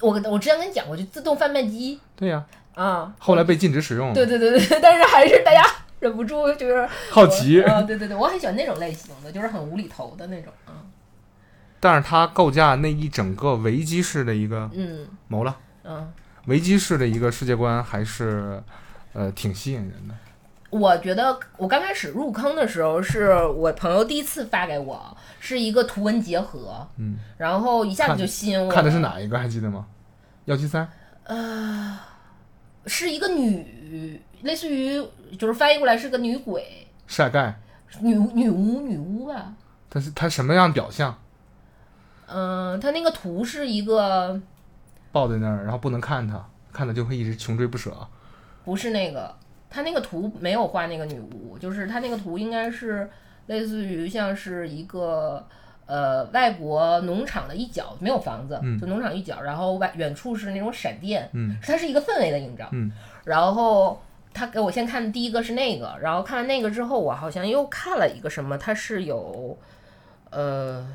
[0.00, 2.44] 我我之前跟你讲过，就自动贩卖机对呀，
[2.74, 4.14] 啊，后来被禁止使用了。
[4.14, 5.64] 对对对对，但是还是大家
[6.02, 10.82] 忍不住就是好奇，啊，对对对，我很喜欢那种类型的，就是很无厘头的那种啊，
[11.78, 16.12] 但是它构架那一整个维基式的一个嗯谋了，嗯，
[16.46, 18.60] 维基式的一个世界观还是
[19.12, 20.14] 呃挺吸引人的。
[20.70, 28.74] 我觉得我刚开始入坑的时候，是我朋友第一次发给我，是一个图文结合，嗯，然后一下子就吸引我了。
[28.74, 29.86] 看的是哪一个还记得吗？
[30.46, 30.90] 幺七三，
[31.24, 31.96] 呃
[32.86, 35.02] 是一个女，类似于
[35.38, 37.58] 就是翻译过来是个女鬼，晒盖，
[38.00, 39.52] 女女巫女巫吧。
[39.88, 41.18] 但是她什么样表象？
[42.26, 44.40] 嗯，她那个图是一个，
[45.10, 47.94] 抱在那儿，然后不能看她，看她就会一直穷追不舍。
[48.64, 49.34] 不是那个，
[49.68, 53.10] 她那个图没有画那个女巫，就是她那个图应该是
[53.46, 55.46] 类似于像是一个
[55.86, 62.90] 呃外国农场的一角，没有房子，嗯就农场一角，然后外远处是那种闪电，嗯它是一个氛围的映照，嗯
[63.24, 64.02] 然后。
[64.34, 69.58] 他给我先看的第一个是那个，然后看完那个之后，我好像又看了一个什么，他是有，
[70.30, 70.86] 呃，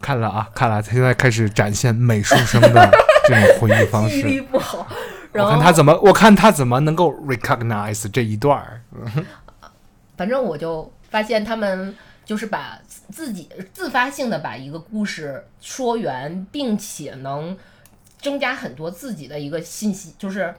[0.00, 2.90] 看了啊，看了，他现在开始展现美术生的
[3.26, 4.40] 这种回忆方式记忆力。
[4.40, 4.86] 不好，
[5.32, 8.80] 然后我看他怎么，我看他怎么能够 recognize 这一段儿。
[10.16, 11.94] 反正我就发现他们
[12.24, 12.78] 就是把
[13.10, 17.56] 自己自发性的把一个故事说圆，并且能
[18.20, 20.54] 增加很多自己的一个信息，就是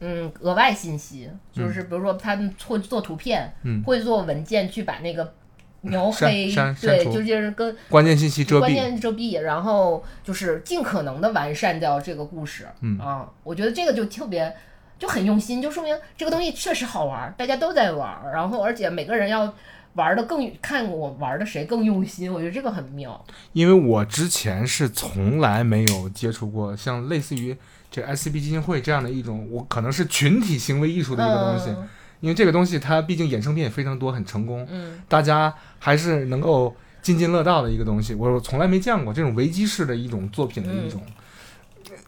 [0.00, 3.82] 嗯额外信息，就是比如说他们会做图片，嗯。
[3.84, 5.34] 会做文件去把那个
[5.80, 12.66] 描黑，对，就就是跟关键信息遮关蔽，键遮蔽，然后就是尽可能的完善掉这个故事。
[12.80, 12.98] 嗯。
[12.98, 14.54] 啊，我觉得这个就特别
[14.98, 19.54] 就很用心，就说明这个东西确实好玩，大家都在玩，然后而且每个人要
[19.94, 23.24] 玩的更看我玩的谁更用心，我觉得这个很妙。
[23.52, 27.56] 因为我之前是从来没有接触过像类似于
[27.94, 31.70] 这 S C B 基金会这样的一种，我可能是群体行为艺术的一个东西。
[31.70, 31.88] 嗯
[32.20, 38.14] 因为这个东西它毕竟衍生品也非常多，很成功，嗯大家还是能够津津乐道的一个东西。
[38.14, 41.02] 我从来没见过这种维基式的一种作品的一种。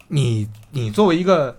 [0.08, 1.58] 你你作为一个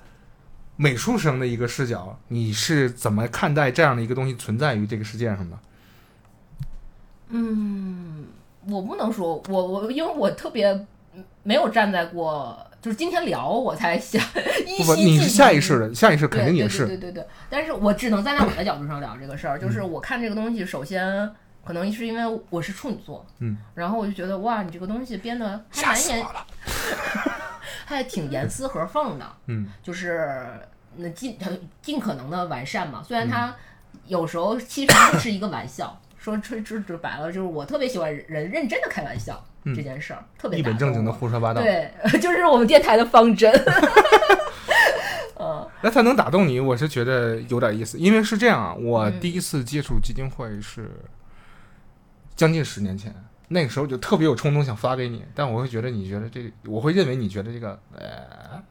[0.76, 5.60] 美术生的一个视角，你是怎么看待这样的一个东西存在于这个世界上的？
[7.30, 8.26] 嗯，
[8.68, 10.72] 我不能说我我因为我特别
[11.14, 12.58] 嗯没有站在过，
[12.88, 14.22] 就是今天聊我才想
[14.66, 16.88] 依不不，稀你是下意识的，下意识肯定也对是。
[16.88, 21.30] 对对对对，但是我只能站在我的角度上聊这个事儿，就是我看这个东西，首先
[21.66, 26.26] 可能是因为我是处女座，嗯，然后我就觉得哇，你这个东西编的还蛮严！
[27.86, 30.48] 还挺严丝合缝的，嗯，就是
[30.96, 31.38] 那尽
[31.82, 33.04] 尽可能的完善嘛。
[33.06, 33.56] 虽然嗯它
[34.06, 41.62] 有时候其实就是一个玩笑，说说说说白了，就是我特别喜欢人认真的开玩笑、嗯这件事儿，特别一本正经的胡说八道。
[41.62, 43.52] 对， 就是我们电台的方针。
[45.40, 48.00] 嗯那他能打动你，我是觉得有点意思。
[48.00, 50.90] 因为是这样啊，我嗯第一次接触基金会是
[52.36, 53.14] 将近十年前，
[53.50, 58.62] 那个时候就特别有冲动想发给你，但我会觉得你觉得这个，我会认为你觉得这个， 呃，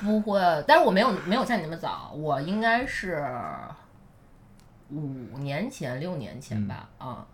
[0.00, 3.24] 不会，但是我没有没有像你那么早，我应该是
[4.90, 7.24] 五年前、六年前吧，啊、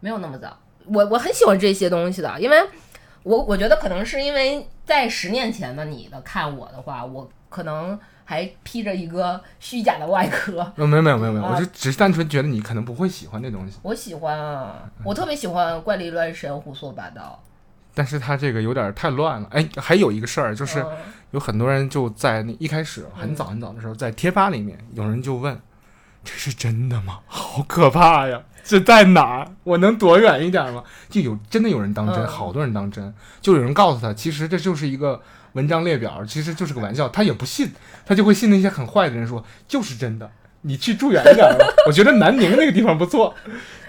[0.00, 0.58] 没有那么早。
[0.86, 2.56] 我我很喜欢这些东西的，因为
[3.22, 10.60] 我我觉得可能是因为在十年前的你的看我的话，我可能还披着一个虚假的外壳。
[10.76, 17.42] 呃没有没有没有没有，啊我就只是单纯觉得你可能不会喜欢这东西，我喜欢啊，我特别喜欢怪力乱神、胡说八道。
[17.94, 19.48] 但是他这个有点太乱了。
[19.50, 20.80] 哎，还有一个事儿就是。
[20.80, 20.88] 嗯
[21.32, 25.58] 有很多人就在那一开始很早很早的时候，在贴吧里面，有人就问
[26.22, 27.20] ：“这是真的吗？
[27.26, 28.38] 好可怕呀！
[28.64, 29.48] 这在哪儿？
[29.64, 35.20] 我能躲远一点吗？”就有真的有人当真，嗯好多人当真，就有人告诉他，其实这就是一个
[35.52, 37.70] 文章列表，其实就是个玩笑，他也不信，
[38.06, 40.30] 他就会信那些很坏的人说就是真的。
[40.64, 43.34] 你去住远一点吧， 我觉得南宁那个地方不错，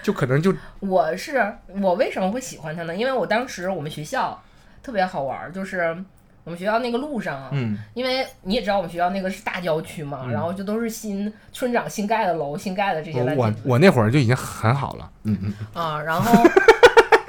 [0.02, 2.96] 就可能就我是我为什么会喜欢他呢？
[2.96, 4.42] 因为我当时我们学校
[4.82, 5.96] 特别好玩儿，就是
[6.44, 7.78] 我们学校那个路上啊，嗯。
[7.94, 10.32] 因为你也知道我们学校那个是大郊区嘛，嗯。
[10.32, 16.44] 然后就都是新村长新盖的楼、新盖的这些我我我那会儿就已经很好了，嗯嗯，啊，然后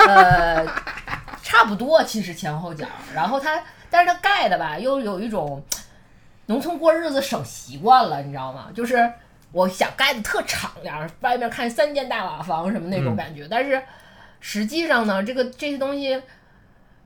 [0.07, 0.65] 呃
[1.41, 5.63] 差不多其实前后脚，然后它但是它盖的吧又有一种
[6.47, 8.67] 农村过日子省习惯了，你知道吗？
[8.75, 9.09] 就是
[9.53, 13.15] 我想盖的特敞亮，外面看三间大瓦房什么那种嗯。
[13.15, 13.81] 感觉，但是
[14.41, 16.21] 实际上呢，这个这些东西。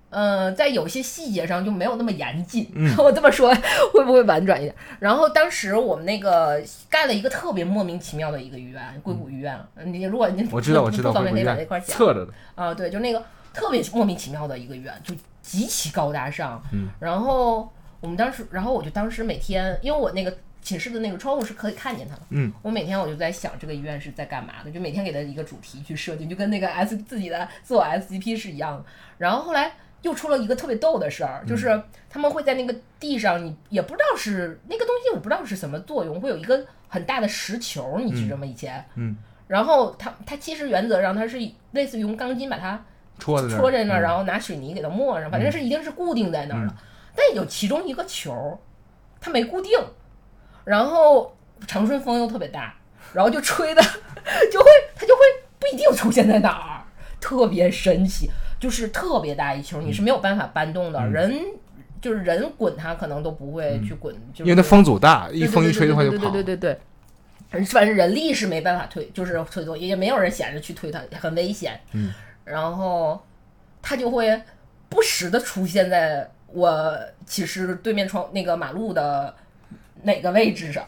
[0.10, 2.72] 呃，在有些细节上就没有那么严谨。
[2.74, 3.53] 嗯 我这么说
[3.93, 4.76] 会不会婉转一点？
[4.99, 9.60] 然后当时我们那个盖了一个特别莫名其妙的一个医院，硅谷医院。
[9.86, 11.95] 你如果你我知道不我 知道，不方便可以把那块儿讲。
[11.97, 16.62] 侧着的，啊，对，就那个特别莫名其妙的一个医院，就极其高大上。
[16.72, 28.86] 嗯，然后我们当时，然后我就当时每天，因为我那个寝室的那个窗户是可以看见它的，嗯，我每天我就在想这个医院是在干嘛的，就每天给它一个主题去设定，就跟那个 S 自己的自我 SCP 是一样的。
[29.18, 29.72] 然后后来
[30.02, 31.28] 又出了一个特别逗的事嗯。
[31.28, 38.45] 儿，就是他们会在那个地上，你也不知道是那个东西，我不知道是什么作用，会有一个很大的石球，你知道吗？
[38.45, 39.16] 以前，嗯，
[39.47, 41.38] 然后它它其实原则上它是
[41.72, 42.84] 类似于用钢筋把它
[43.18, 44.04] 戳在戳在那儿，嗯。
[44.04, 46.74] 然后拿水泥给它抹上，反正是一定是固定在那儿的。
[47.16, 48.58] 但有其中一个球，
[49.20, 49.78] 它没固定，
[50.64, 51.36] 然后
[51.68, 52.74] 长春风又特别大，
[53.14, 53.82] 然后就吹的
[54.52, 55.22] 就会它就会
[55.60, 56.86] 不一定出现在哪儿，
[57.20, 58.30] 特别神奇，
[58.60, 60.99] 就是特别大一球，你是没有办法搬动的。
[60.99, 61.41] 嗯人
[62.01, 66.30] 就是人滚它可能都不会去滚，就是嗯因为它风阻大，一风一吹的话就对跑。
[66.30, 66.80] 对对对对对
[67.51, 71.80] 对，反正人力是没办法推，就是推动，也没有人闲着去推它，很危险。
[71.93, 72.14] 嗯，
[72.45, 73.22] 然后
[73.82, 74.41] 它就会
[74.88, 79.36] 不时的出现在我其实对面窗那个马路的
[80.04, 80.86] 哪个位置上，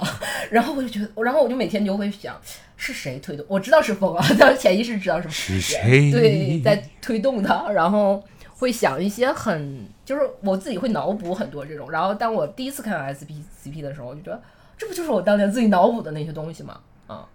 [0.49, 2.39] 然后我就觉得，然后我就每天就会想，
[2.77, 3.45] 是谁推动？
[3.49, 8.23] 我知道是风啊，但潜意识知道是是谁对在推动它，然后
[8.57, 11.91] 会想一些很，就是我自己会脑补很多这种。
[11.91, 14.41] 然后当我第一次看到 S P C P 的时候，我就觉得
[14.77, 16.79] 这不就是我当年自己脑补的那些东西吗？
[17.07, 17.27] 啊，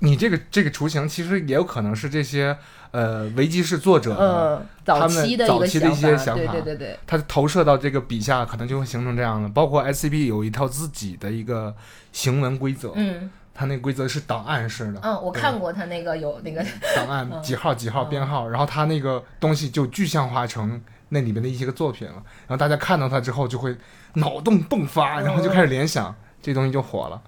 [0.00, 2.56] 你这个这个雏形其实也有可能是这些
[2.90, 9.48] 呃维基式作者，嗯，早期的一个早期的一些想法对对对，他投射到这个笔下，可能就会形成这样的。
[9.48, 11.74] 包括 SCP 有一套自己的一个
[12.12, 16.60] 行文规则，嗯它那个规则是档案式的，嗯，我看过他那个有那个，
[16.96, 22.14] 档案几号几号编号，然后它那个东西就具象化成那里面的一些个作品了。
[22.14, 23.76] 然后大家看到它之后就会
[24.14, 27.22] 脑洞迸发，然后就开始联想，这东西就火了。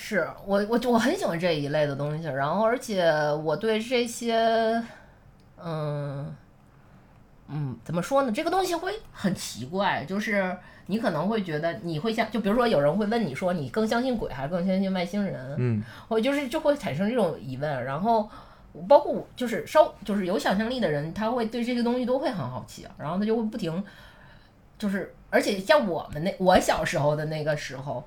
[0.00, 3.10] 是我我我很喜欢这一类的东西，然后而且
[3.42, 4.80] 我对这些，
[5.60, 6.32] 嗯
[7.48, 8.30] 嗯，怎么说呢？
[8.30, 15.56] 这个东西会很奇怪，就是你可能会觉得你会像，就比如说有人会问你说，你更相信鬼还是更相信外星人？
[15.58, 18.30] 嗯，我就是就会产生这种疑问，然后
[18.88, 23.82] 包括我就是稍就是有想象力的人，他会对这些东西都会很好奇，然后他就会不停，
[24.78, 28.06] 就是而且像我们那我小时候的那个时候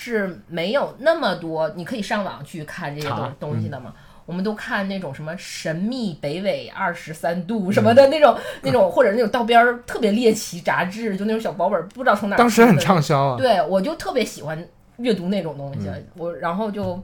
[0.00, 3.92] 是没有那么多，你可以上网去看这些东东西的嘛。
[4.24, 13.36] 我们都看那种什么神秘北纬二十三度什么的那种、那种，或者那种道边儿特别猎奇杂志，就那种小薄本儿，不知道从哪儿当时很畅销啊。
[13.36, 14.64] 对，我就特别喜欢
[14.98, 17.02] 阅读那种东西，嗯我然后就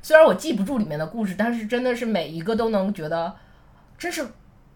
[0.00, 3.34] 虽然我记不住里面的故事，但是真的是每一个都能觉得
[3.98, 4.24] 真是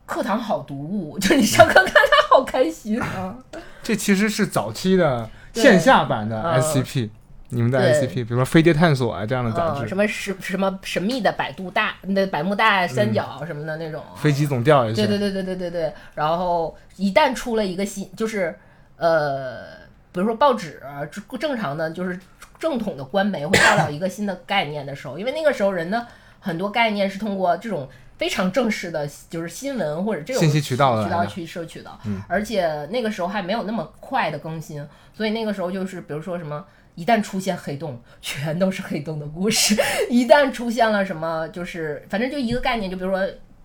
[0.04, 3.38] 课堂好读物， 就是你上课看它好开心啊。
[3.82, 7.10] 这其实是早期的线下版的嗯 SCP，、
[7.50, 14.96] 你们的对 SCP，比如说《飞碟探索》啊这样的杂嗯，志，什么什什么神秘的百度大那百慕大三角什么的那种，飞机总调也是。
[14.96, 15.92] 对对对对对对对。
[16.14, 18.54] 然后一旦出了一个新，就是
[18.96, 19.64] 呃，
[20.12, 22.18] 比如说报纸正正常的就是
[22.58, 26.06] 正统的官媒会报道一个新的概念的时候，因为那个时候人的
[26.40, 27.88] 很多概念是通过这种。
[28.18, 32.22] 非常正式的，就是新闻或者这种信息渠道渠道去摄取的，嗯。
[32.28, 36.64] 而且那个时候还没有那么快的更新，所以那个时候就是比如说什么，
[36.94, 39.74] 一旦出现黑洞，全都是黑洞的故事；
[40.08, 43.20] 一旦出现了什么，就是反正就一个概念，就比如说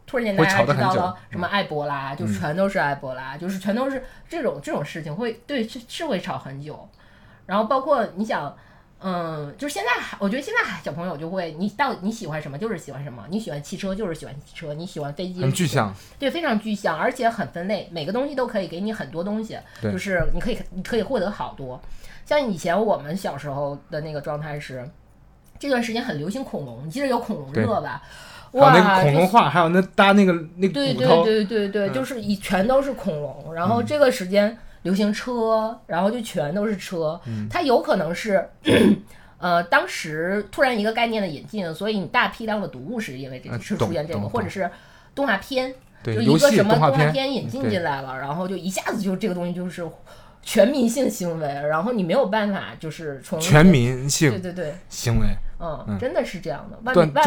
[0.06, 6.88] 突然间大家知道了什么埃博拉，就全都是埃博拉，就是全都是这种这种事情会对是是会吵很久。
[7.46, 8.54] 然后包括你想，
[9.04, 21.82] 嗯，就是现在还我觉得现在小朋友就会，你到你喜欢什么就是喜欢什么，你喜欢汽车就是喜欢汽车，你喜欢飞机很具象，对，非常具象，而且很分类，每个东西都可以给你很多东西，就是你可以你可以获得好多。
[22.26, 24.88] 像以前我们小时候的那个状态是，
[25.58, 28.02] 这段时间很流行恐龙，你记得有恐龙对热吧？
[28.52, 33.54] 哇，那个恐龙这画，还有那搭那个那对对对对对，嗯就是以全都是恐龙。
[33.54, 37.20] 然后这个时间流行车，然后就全都是车。
[37.26, 37.48] 嗯。
[37.50, 38.48] 它有可能是，
[39.38, 44.70] 呃，当时突然一个概念的引进，所以你大批量的读物是因为这嗯是出现这个，或者是
[45.16, 45.74] 动画片，
[46.04, 49.84] 就一个什么动画片，引进进来了，然后就一下子就这个东西就是
[50.44, 55.28] 全民性行为，然后你没有办法就是从全民性对对对，行为，
[55.60, 56.00] 嗯，嗯。
[56.00, 57.26] 真的是这样的，万断万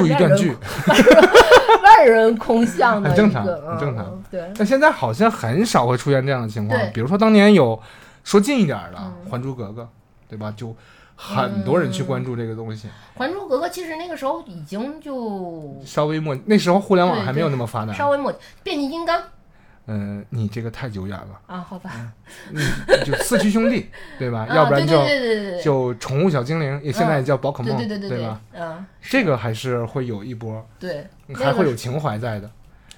[1.82, 4.06] 万 人空巷的很正常很正常。
[4.06, 7.80] 嗯对，但现在好像很少会出现这样的情况对，比如说当年有
[8.24, 9.82] 说近一点儿的嗯《还珠格格》，
[10.28, 10.52] 对吧？
[10.56, 10.74] 就
[11.14, 17.92] 很多人去关注这个东西，《还珠格格》其实那个时候已经就稍微末那时候互联网还没有那么发达。
[17.92, 18.34] 稍微抹
[18.64, 19.22] 变形金刚
[19.86, 21.90] 嗯，你这个太久远了，啊，好吧，
[22.52, 22.60] 嗯，
[23.04, 24.46] 就四驱兄弟， 对吧？
[24.48, 24.96] 啊要不然就
[25.62, 28.40] 就宠物小精灵，也现在也叫宝可对梦，对对对吧？？
[28.54, 32.50] 嗯，这个还是会有一波，对，还会有情怀在的。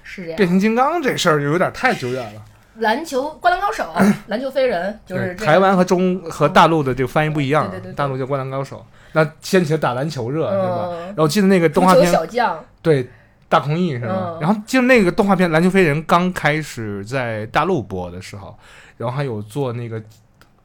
[0.03, 0.37] 是这样。
[0.37, 2.43] 变形金刚这事儿有点太久远了。
[2.77, 3.91] 篮球灌篮高手，
[4.29, 10.89] 篮球飞人就是台湾和中和大陆的这个翻译不一样啊对对对，大陆叫灌篮高手，那掀起了打篮球热，对吧？
[10.93, 13.09] 嗯然后我记得那个动画片，小将，对，
[13.49, 14.39] 大空翼是吧嗯？
[14.41, 18.59] 然后记得那个动画片《篮球飞人》刚开始在大陆播的时候，
[18.97, 20.03] 然后还有做那个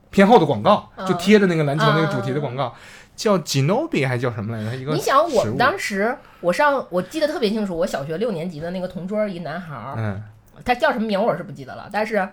[0.10, 2.74] 偏后的广告，嗯就贴着那个篮球那个主题的广告，
[3.16, 4.76] 叫 Ginobi 还叫什么来着？
[4.78, 10.24] 一个你想我们当时，我上我记得特别清楚，我小学六年级的那个同桌一男孩儿，嗯
[10.66, 12.28] 他叫什么名我是不记得了，但是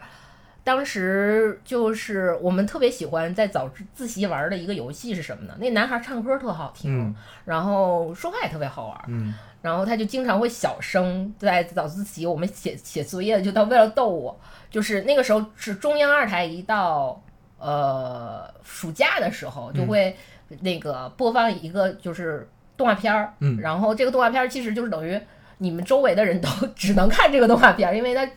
[0.64, 5.54] 当时就是我们特别喜欢在早自习玩的一个游戏是什么呢？
[5.58, 7.14] 那男孩唱歌特好听，嗯
[7.46, 9.00] 然后说话也特别好玩。
[9.06, 14.40] 嗯然后他就经常会小声在早自习我们写写作业，就他为了逗我，
[14.70, 17.20] 就是那个时候是中央二台一到
[17.58, 20.16] 呃暑假的时候就会
[20.60, 23.58] 那个播放一个就是动画片儿，嗯。
[23.60, 25.20] 然后这个动画片儿其实就是等于
[25.58, 28.28] 你们周围的人都只能看这个动画片儿，因为它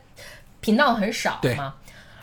[0.59, 1.75] 频道很少嘛，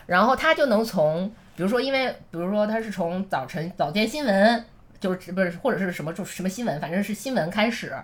[0.05, 4.65] 然后他就能从比如说因为比如说他是从早晨早间新闻。
[4.99, 7.95] 就是不是或者是什么就什么新闻，反正是新闻开始，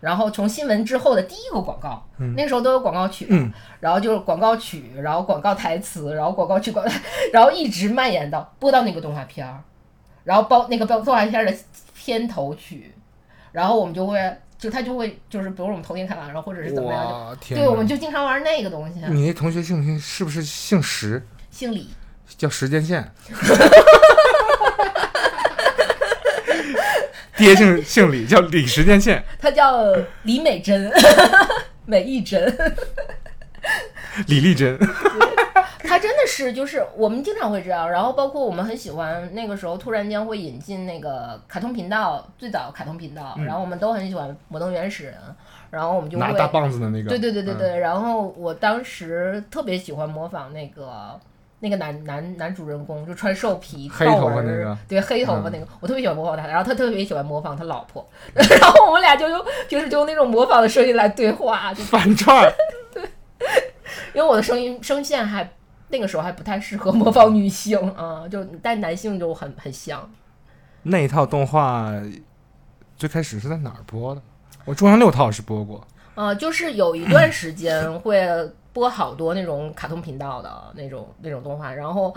[0.00, 6.92] 然后从新闻之后的第一个广告，那个时候都有广告曲，嗯然后就是广告曲，然后广告台词，然后广告曲广告，
[7.32, 9.62] 然后一直蔓延到播到那个动画片儿，
[10.24, 11.54] 然后包那个包动画片儿的
[11.94, 12.94] 片头曲，
[13.52, 17.86] 然后我们就会就他就会就是比如我们头天看完，然后或者是怎么样，就对，我们！
[17.86, 21.26] 就经常玩那个东西，你那同学姓不姓是不是姓石？
[21.50, 21.88] 姓李，
[22.36, 23.02] 叫时间线。
[27.36, 29.22] 爹姓姓李，叫李时间线。
[29.38, 30.90] 他叫李美珍，
[31.84, 32.54] 美一珍。
[34.28, 34.78] 李丽珍。
[35.82, 45.14] 他真的是就是我们经常会这样，然后包括我们很喜欢那个时候突然间会引进那个卡通频道，最早卡通频道，然后我们都很喜欢《摩登原始人》，
[45.70, 47.08] 然后我们就会拿大棒子的那个。
[47.08, 47.58] 对对对对嗯。
[47.58, 51.18] 对，然后我当时特别喜欢模仿那个。
[51.64, 62.52] 那个男男男主人公就穿兽皮，黑头发豹纹那个对黑头发嗯那个，我特别喜欢模仿他，然后他特别喜欢模仿他老婆， 然后我们俩就用平时就用那种模仿的声音来对话，就反串
[62.92, 63.02] 对。
[64.12, 65.50] 因为我的声音声线还
[65.88, 70.08] 那个时候还不太适合模仿女性啊，就但男性就很很像。
[70.82, 71.90] 那一套动画
[72.96, 74.20] 最开始是在哪儿播的？
[74.66, 75.86] 我中央六套是播过。
[76.14, 78.20] 呃，就是有一段时间会
[78.74, 82.14] 播好多那种卡通频道的那种那种动画，然后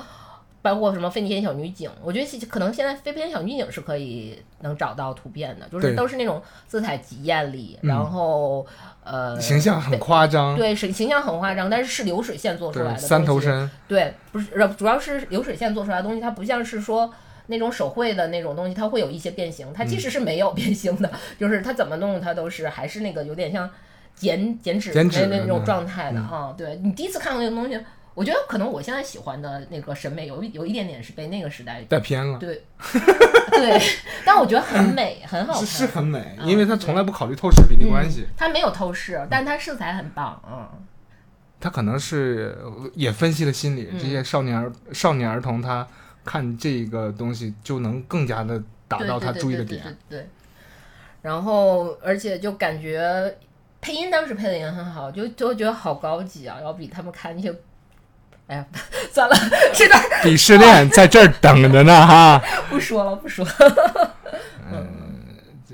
[0.62, 8.66] 包括什么飞天小女警，我觉得其实可能现在飞天小女警是可以能找到图片的，就是都是那种色彩极艳丽，嗯然后
[9.04, 10.58] 呃形象很夸张。
[10.58, 13.70] 对是形象很夸张，但是是流水线做出来，的三头身。
[13.88, 17.14] 对，不是，呃主要是流水线做出来的东西，它不像是说
[17.46, 19.72] 那种手绘的那种东西，它会有一些变形。
[19.72, 23.70] 它嗯即使是没有变形的，就是它怎么弄，它都是还是那个有点像
[24.18, 26.56] 剪剪纸剪纸的那那种状态的嗯啊。
[26.58, 27.80] 对你第一次看到那个东西，
[28.14, 31.82] 我觉得可能我现在喜欢的那个审美有一有一点点是被那个时代。
[31.84, 32.38] 带偏了。
[32.40, 32.64] 对，
[33.52, 33.82] 对，
[34.26, 40.68] 但我觉得很美，很好看，是是很美，嗯因为他从来不考虑透视比例关系，它没有透视，但它色彩很棒，嗯。
[41.60, 45.88] 他可能是呃也分析了心理，嗯这些少年儿少年儿童他
[46.24, 49.82] 看这个东西就能更加的达到他注意的点。
[49.82, 50.30] 对对对对对对
[51.24, 53.36] 然后，而且就感觉
[53.80, 57.54] 配音当时配的也很好，就就觉得好高级啊，要比他们看那些，
[58.48, 58.66] 哎呀，
[59.12, 59.36] 算了，
[59.74, 62.42] 这段鄙视链在这儿等着呢哈。
[62.70, 64.16] 不说了，不说了。
[64.72, 64.88] 嗯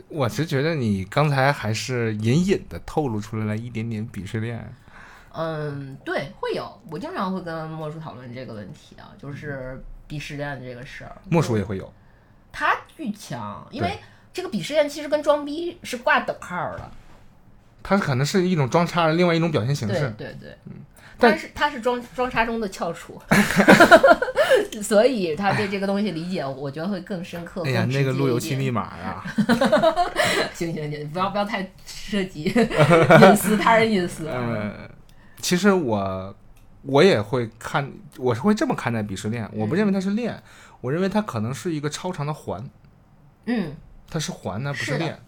[0.10, 4.72] 我是觉得你刚才还是隐隐的透露出来了一点点鄙视链。
[5.32, 11.18] 嗯，对，会有，我经常会跟莫叔讨论这个问题啊，就是鄙视链这个事儿。
[11.28, 11.91] 莫叔也会有，
[12.51, 13.97] 他巨强，因为
[14.32, 16.91] 这个鄙视链其实跟装逼是挂等号的。
[17.84, 20.13] 他可能是一种装叉的另外一种表现形对式。
[20.17, 20.57] 对对，
[21.19, 23.21] 但他是他是装装叉中的翘楚，
[24.81, 27.61] 所以他对这个东西理解，我觉得会更深刻。
[27.65, 29.23] 哎呀，那个路由器密码啊，
[30.53, 34.27] 行行行，不要不要太涉及隐私，他人隐私。
[34.29, 34.73] 嗯，
[35.39, 36.36] 其实我
[36.81, 39.47] 我也会看，我是会这么看待鄙视链。
[39.53, 40.41] 我不认为它是链，
[40.81, 42.63] 我认为它可能是一个超长的环，
[43.45, 43.75] 嗯
[44.09, 45.19] 它是环呢，不是的链。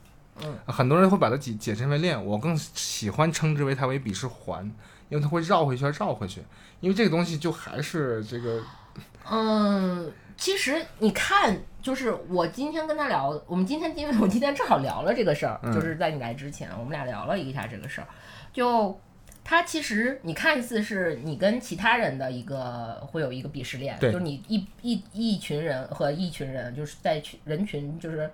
[0.43, 4.63] 嗯，很多人会把它解解释为链，我更喜欢称之为它为鄙视环，
[5.09, 6.41] 因为它会绕回去，绕回去。
[6.81, 8.61] 因为这个东西就还是这个，
[9.29, 18.07] 嗯，其实你看，就是我今天跟他聊，我们今天因为我今天正好聊了这个事儿，嗯就是在你来之前，我们俩聊了一下这个事儿，
[18.51, 18.99] 就。
[19.47, 28.27] 他其实你看似是你跟其他人的一个会有一个鄙视链，就是你一一一群人和一群人就是在群人群就是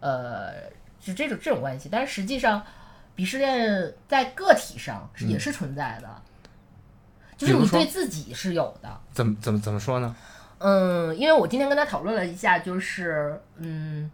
[0.00, 0.54] 呃
[1.04, 2.64] 是这种这种关系，但是实际上
[3.16, 6.22] 鄙视链在个体上是也是存在的，
[7.36, 10.14] 就是你对自己是有的，怎么怎么怎么说呢？
[10.58, 14.10] 嗯，因为我今天跟他讨论了一下，就是嗯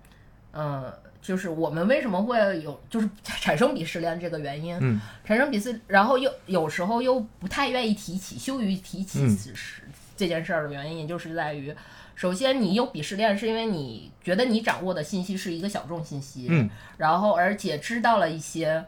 [0.53, 5.01] 呃，就是我们为什么会有就是 产生鄙视链这个原因，嗯。
[5.25, 9.35] 产生鄙视，然后又有时候又不太愿意提起，羞于提起嗯。
[9.35, 9.83] 此事、
[10.17, 11.75] 这件事儿的原因，也就是在于，
[12.15, 18.85] 首先你有鄙视链，是因为你觉得你掌握的信息是一个小众信息，嗯然后而且知道了一些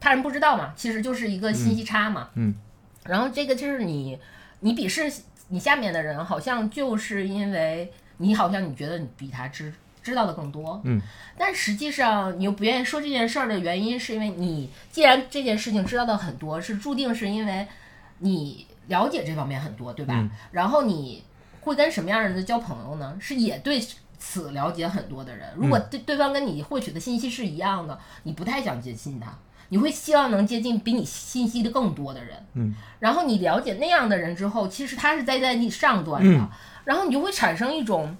[0.00, 2.54] 他人不知道嘛，其实就是一个信息差嘛，嗯
[3.04, 4.18] 然后这个就是你，
[4.60, 5.10] 你鄙视
[5.48, 10.80] 你下面的人，好像就是因为你好像你觉得你比他知知道的更多。
[10.84, 11.00] 嗯，
[11.38, 17.66] 但实际上你又不愿意说这件事儿的原因，是因为你既然这件事情知道的很多，是注定是因为
[18.18, 20.14] 你了解这方面很多，对吧？
[20.16, 21.22] 嗯然后你
[21.68, 23.16] 会跟什么样的人交朋友呢？
[23.20, 23.80] 是也对
[24.18, 25.48] 此了解很多的人。
[25.54, 29.32] 如果对对方跟你获取的信息是一样的，你不太想接近他，
[29.68, 32.36] 你会希望能接近比你信息的更多的人。
[32.54, 36.48] 嗯，然后你了解那样的人之后，其实他是在在你上端的，嗯
[36.84, 38.16] 然后你就会产生一种。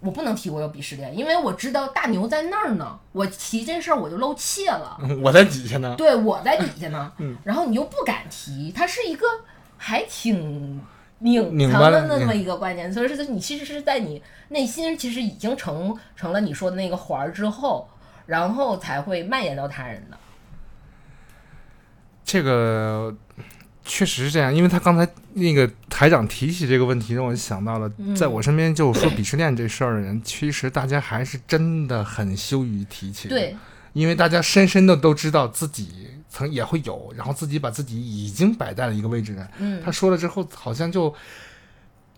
[0.00, 2.96] 我不能提我有鄙视链，因为我知道大牛在那儿呢。
[3.10, 5.96] 我提这事儿我就露怯了， 我在底下呢。
[5.98, 9.26] 对我在底下呢，嗯然后你又不敢提，他是一个
[9.76, 10.80] 还挺
[11.20, 17.88] 拧拧藏巴的那么一个关键，所以是你其实是在你内心其实已经成成了你说的那个环儿之后，
[18.26, 20.16] 然后才会蔓延到他人的。
[22.24, 23.14] 这个
[23.84, 33.56] 确实是这样，因为他刚才那个台长提起这个问题，让我想到了，嗯在我身边就说鄙视链这事儿的人，其实大家还是真的很羞于提起。，对，
[33.94, 39.48] 因为大家深深的都知道自己曾也会有，然后自己把自己已经摆在了一个位置上。
[39.58, 41.14] 嗯他说了之后，好像就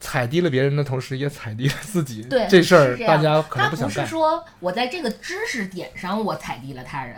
[0.00, 2.22] 踩低了别人的同时，也踩低了自己。
[2.22, 4.06] 对这事儿大家可能他不是。
[4.06, 7.16] 说我在这个知识点上我踩低了他人，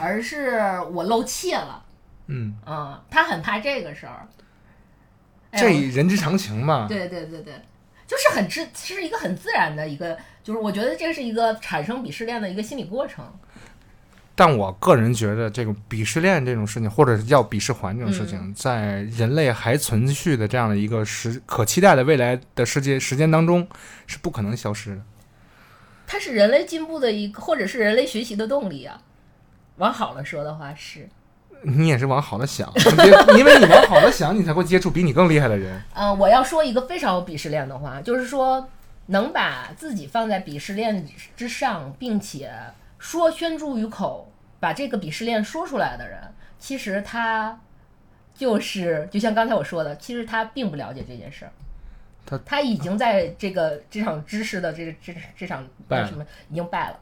[0.00, 0.58] 而是
[0.92, 1.82] 我露怯了。
[2.26, 4.26] 嗯，嗯，他很怕这个事儿。
[5.50, 6.86] 哎这人之常情嘛。
[6.88, 7.54] 对对对对，
[8.06, 13.24] 就是很自，是一个很自然的一个，就是我觉得这是一个产生鄙视链的一个心理过程。
[14.36, 23.68] 但我个人觉得，这种鄙视链这种事情，或者是叫鄙视环这种事情，嗯在人类还存续的这样的一个时可期待的未来的世界时间当中，
[24.06, 25.02] 是不可能消失的。
[26.06, 29.00] 它是人类进步的一个，或者是人类学习的动力啊。
[29.76, 31.08] 往好了说的话是，
[31.62, 32.70] 你也是往好了想，
[33.38, 35.80] 因为你往好了想，你才会接触比你更厉害的人。
[35.94, 38.68] 嗯、我要说一个非常有鄙视链的话，就是说
[39.06, 41.06] 能把自己放在鄙视链
[41.36, 42.52] 之上，并且
[43.04, 46.18] 说宣诸于口，把这个鄙视链说出来的人，
[46.58, 47.60] 其实他
[48.34, 51.52] 就是就像刚才我说的，其实他并不了解这件事儿。
[52.24, 55.62] 他他已经在这个这场知识的这这这场
[56.08, 56.98] 什么已经败了，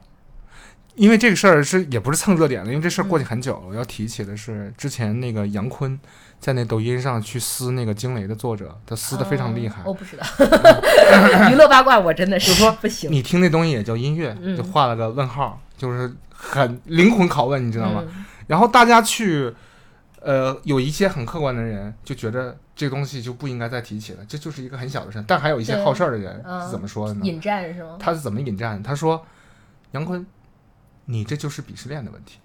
[0.95, 3.67] 因为这个事儿是也不是蹭热点的，因为这事儿嗯过去很久了。
[3.69, 5.97] 我要提起的是，之前那个杨坤
[6.37, 9.85] 在那抖音上去撕那个惊雷的作者，他撕的非常厉害哦。
[9.85, 10.25] 我不知道，
[11.49, 18.01] 娱乐八卦我真的是说不行，你听那东西也叫音乐，嗯就画了个问号，就是很灵魂拷问，你知道吗？
[18.07, 19.53] 嗯然后大家去，
[20.21, 25.23] 呃，有一些很客观的人就觉得这东西就不应该再提起了，这就是一个很小的事。
[25.25, 27.21] 但还有一些好事儿的人嗯是怎么说的呢？
[27.23, 27.97] 引战是吗？
[27.99, 28.81] 他是怎么引战？
[28.83, 29.25] 他说
[29.91, 30.25] ：“杨坤，
[31.05, 32.39] 你这就是鄙视链的问题。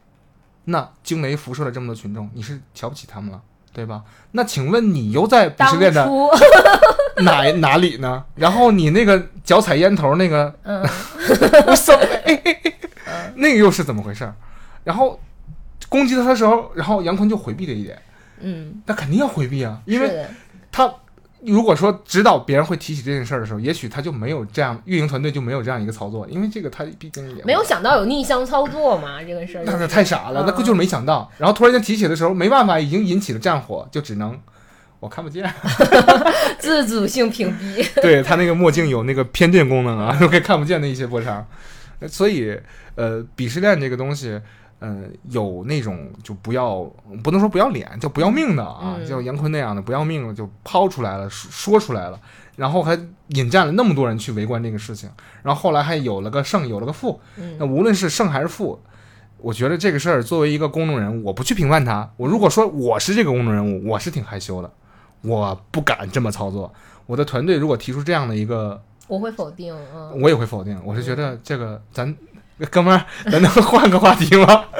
[0.66, 4.04] 那惊雷辐射了这么多群众，你是瞧不起他们了，对吧？
[4.30, 6.08] 那请问你又在鄙视链的，
[7.24, 8.24] 哪哪里呢？
[8.36, 10.80] 然后你那个脚踩烟头那个，嗯，
[11.66, 11.98] 我什么？
[13.36, 14.34] 那个又是怎么回事儿？
[14.84, 15.20] 然后
[15.88, 17.98] 攻击他的时候，然后杨坤就回避了一点，
[18.40, 20.26] 嗯，那肯定要回避啊，因为
[20.72, 20.92] 他
[21.42, 31.30] 如果说指导别人会提起这件事儿的时候，也许他就没有这样，运营团队就没有这样一个操作，因为这个他毕竟也没有想到有逆向操作嘛，这个事儿就那是是太傻了，那就是没想到。
[31.38, 34.38] 然后突然间提起的时候，没办法，已经引起了战火，就只能
[35.00, 35.48] 我看不见。
[36.58, 37.86] 自主性屏蔽。
[38.00, 41.46] 对他那个墨镜有那个偏振功能啊，可以看不见的一些波长。
[42.08, 42.56] 所以，
[42.98, 44.40] 呃，鄙视链这个东西，
[44.80, 46.82] 呃，有那种就不要
[47.22, 52.20] 不能说不要脸，就不要命的啊，嗯像杨坤那样的不要命的就抛出来了，说说出来了，
[52.56, 55.08] 然后还引战了那么多人去围观这个事情，
[55.44, 57.20] 然后后来还有了个胜，有了个负。
[57.58, 58.80] 那嗯无论是胜还是负，
[59.36, 62.10] 我觉得这个事儿作为一个公众人物，我不去评判他。
[62.16, 64.68] 我如果说我是这个公众人物，我是挺害羞的，
[65.22, 66.74] 我不敢这么操作。
[67.06, 70.78] 我的团队如果提出这样的一个，我会否定，嗯，我也会否定。
[70.84, 72.14] 我是觉得这个咱
[72.66, 74.64] 哥们儿，咱能换个话题吗？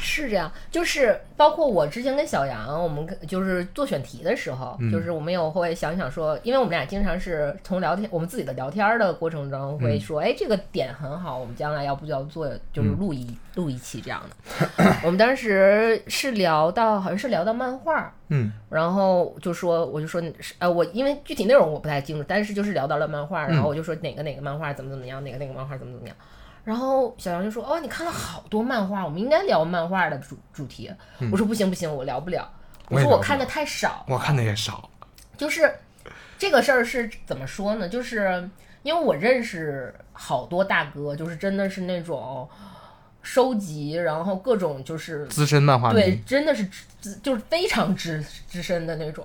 [0.00, 14.96] 是这样，就是包括我之前跟小杨，我们就是做选题的时候，嗯就是我们有会想想说，因为我们俩经常是从聊天，我们自己的聊天的过程中会说，哎、这个点很好，我们将来要不就要做，就是录一、录一期这样的。
[15.04, 20.20] 我们当时是聊到好像是聊到漫画，嗯然后就说，我就说，
[20.58, 26.16] 呃，我因为具体内容我不太清楚，但是就是聊到了漫画，然后我就说哪个哪个漫画怎么怎么样，哪个哪个漫画怎么怎么样。
[26.68, 30.92] 然后小杨就说：“哦，你看了好多漫画，我们应该聊漫画的主主题。
[31.32, 32.46] 我说：“不行不行，我聊不了。”
[32.90, 34.86] 我说我看的太少，我看的也少。
[35.38, 35.74] 就是
[36.36, 37.88] 这个事儿是怎么说呢？
[37.88, 38.46] 就是
[38.82, 42.46] 因为我认识好多大哥，就是真的是那种
[43.22, 46.68] 收集，然后各种就是资深漫画对，，真的是
[47.00, 49.24] 资就是非常资资深的那种，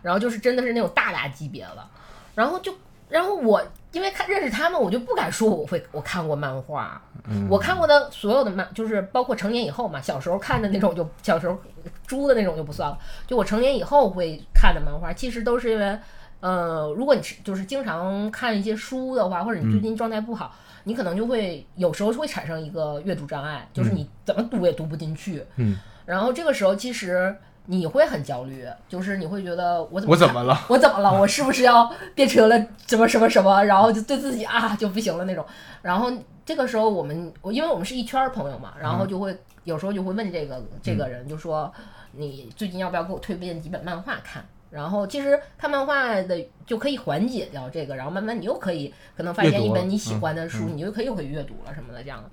[0.00, 1.90] 然后就是真的是那种大大级别了，
[2.36, 2.72] 然后就
[3.08, 7.00] 然后我因为看认识他们，我就不敢说我会我看过漫画。
[7.30, 11.58] 嗯我看过的所有的漫，就是包括成年以后嘛，小时候看的那种就小时候
[12.06, 12.98] 猪的那种就不算了。
[13.26, 15.98] 就我成年以后会看的漫画，其实都是因为，
[16.40, 20.54] 呃，如果你是就是经常看一些书的话，或者你最近状态不好，
[20.84, 25.44] 你可能就会有时候会产生一个阅读障碍，就是你怎么读也读不进去。
[25.56, 27.36] 嗯，然后这个时候其实
[27.70, 30.58] 你会很焦虑，就是你会觉得我怎么我怎么了？
[30.68, 31.20] 我怎么了？
[31.20, 33.62] 我是不是要变成了什么什么什么？
[33.64, 35.44] 然后就对自己啊就不行了那种。
[35.82, 36.10] 然后
[36.46, 41.70] 这个时候我们，我因为我们是一圈儿朋友嘛，然后就会、有时候就会问这个这个人，就说
[42.12, 44.42] 你最近要不要给我推荐几本漫画看？
[44.70, 52.30] 然后其实看漫画的就可以缓解掉这个，然后慢慢你又可以可能发现一本你喜欢的书，嗯你就可以又可以阅读了什么的这样的。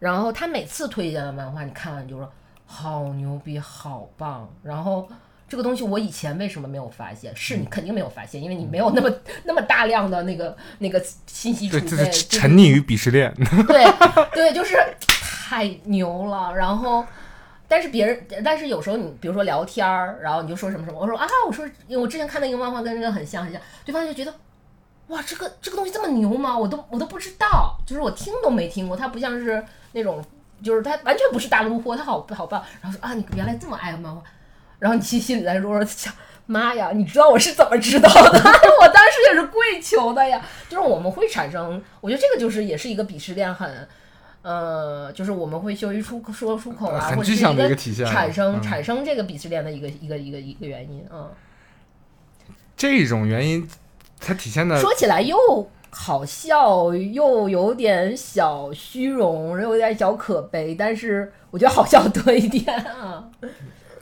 [0.00, 2.28] 然后他每次推荐的漫画，你看完就说
[2.72, 4.48] 好牛逼，好棒。
[4.62, 5.06] 然后
[5.46, 7.30] 这个东西我以前为什么没有发现？
[7.36, 9.12] 是你肯定没有发现，因为你没有那么
[9.44, 13.32] 那么大量的那个那个信息储，备，沉溺于鄙视链。
[13.68, 13.84] 对
[14.32, 16.54] 对，就是太牛了。
[16.56, 17.04] 然后，
[17.68, 24.34] 但是别人，但是有时候你比如说聊天儿，然后你就说什么什么，我说啊，我说因为我之前看的一个漫画跟这个很像很像，对方就觉得。
[25.08, 26.56] 哇，这个这个东西这么牛吗？
[26.56, 29.62] 我都我都不知道，就是我听都没听过，它不像是
[29.92, 30.24] 那种，
[30.62, 32.62] 就是他完全不是大陆货，他好好棒。
[32.80, 34.22] 然后说啊，你原来这么爱漫画，
[34.78, 36.12] 然后你其实心里在说想，
[36.46, 38.38] 妈呀，你知道我是怎么知道的？
[38.80, 40.44] 我当时也是跪求的呀。
[40.68, 43.88] 就是我们会产生，我觉得这个就是也是一个鄙视链很，
[44.42, 51.04] 呃，就是我们会羞于出说出口啊，很具象的或者是一一个体现产生、嗯产生这个鄙视链的一个一个一个一个原因。
[51.12, 51.30] 嗯，
[52.76, 53.68] 这种原因，
[54.20, 55.36] 它体现的说起来又
[55.94, 63.24] 好笑，又有点小虚荣，又有点小可悲，但是我觉得好笑多一点啊。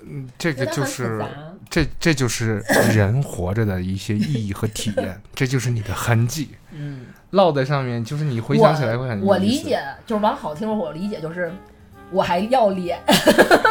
[0.02, 1.22] 嗯这个就是
[1.68, 9.58] 这这就是人活着的一些意义和体验， 这就是你的痕迹，嗯，烙在上面，就是你回想起来会很我我理。
[9.58, 11.52] 解，就是往好听了，我理解就是
[12.10, 12.98] 我还要脸。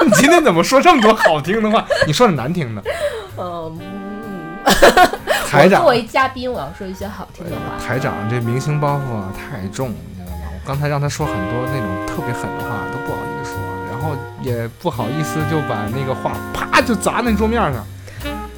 [0.05, 1.85] 你今天怎么说这么多好听的话？
[2.07, 2.81] 你说点难听的。
[3.37, 3.77] 嗯，
[5.49, 7.77] 台长我作，为嘉宾，我要说一些好听的话。
[7.85, 10.47] 台长这明星包袱啊太重，你知道吗？
[10.53, 13.61] 我刚才让他说很多那种特别狠的话，都不好意思说，
[13.91, 17.83] 然后也不好意思就把那个话啪就砸那桌面上。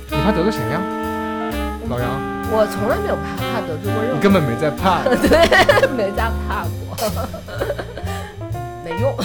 [0.09, 0.82] 你怕得罪谁呀、
[1.88, 2.05] 老杨，
[2.51, 5.03] 我从来没有怕怕得罪过任何你根本没在怕。
[5.07, 6.99] 对，没在怕过，
[8.84, 9.16] 没用，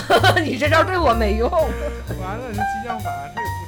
[0.45, 1.51] 你这招对我没用。
[1.51, 3.66] 完了，这激将法这也不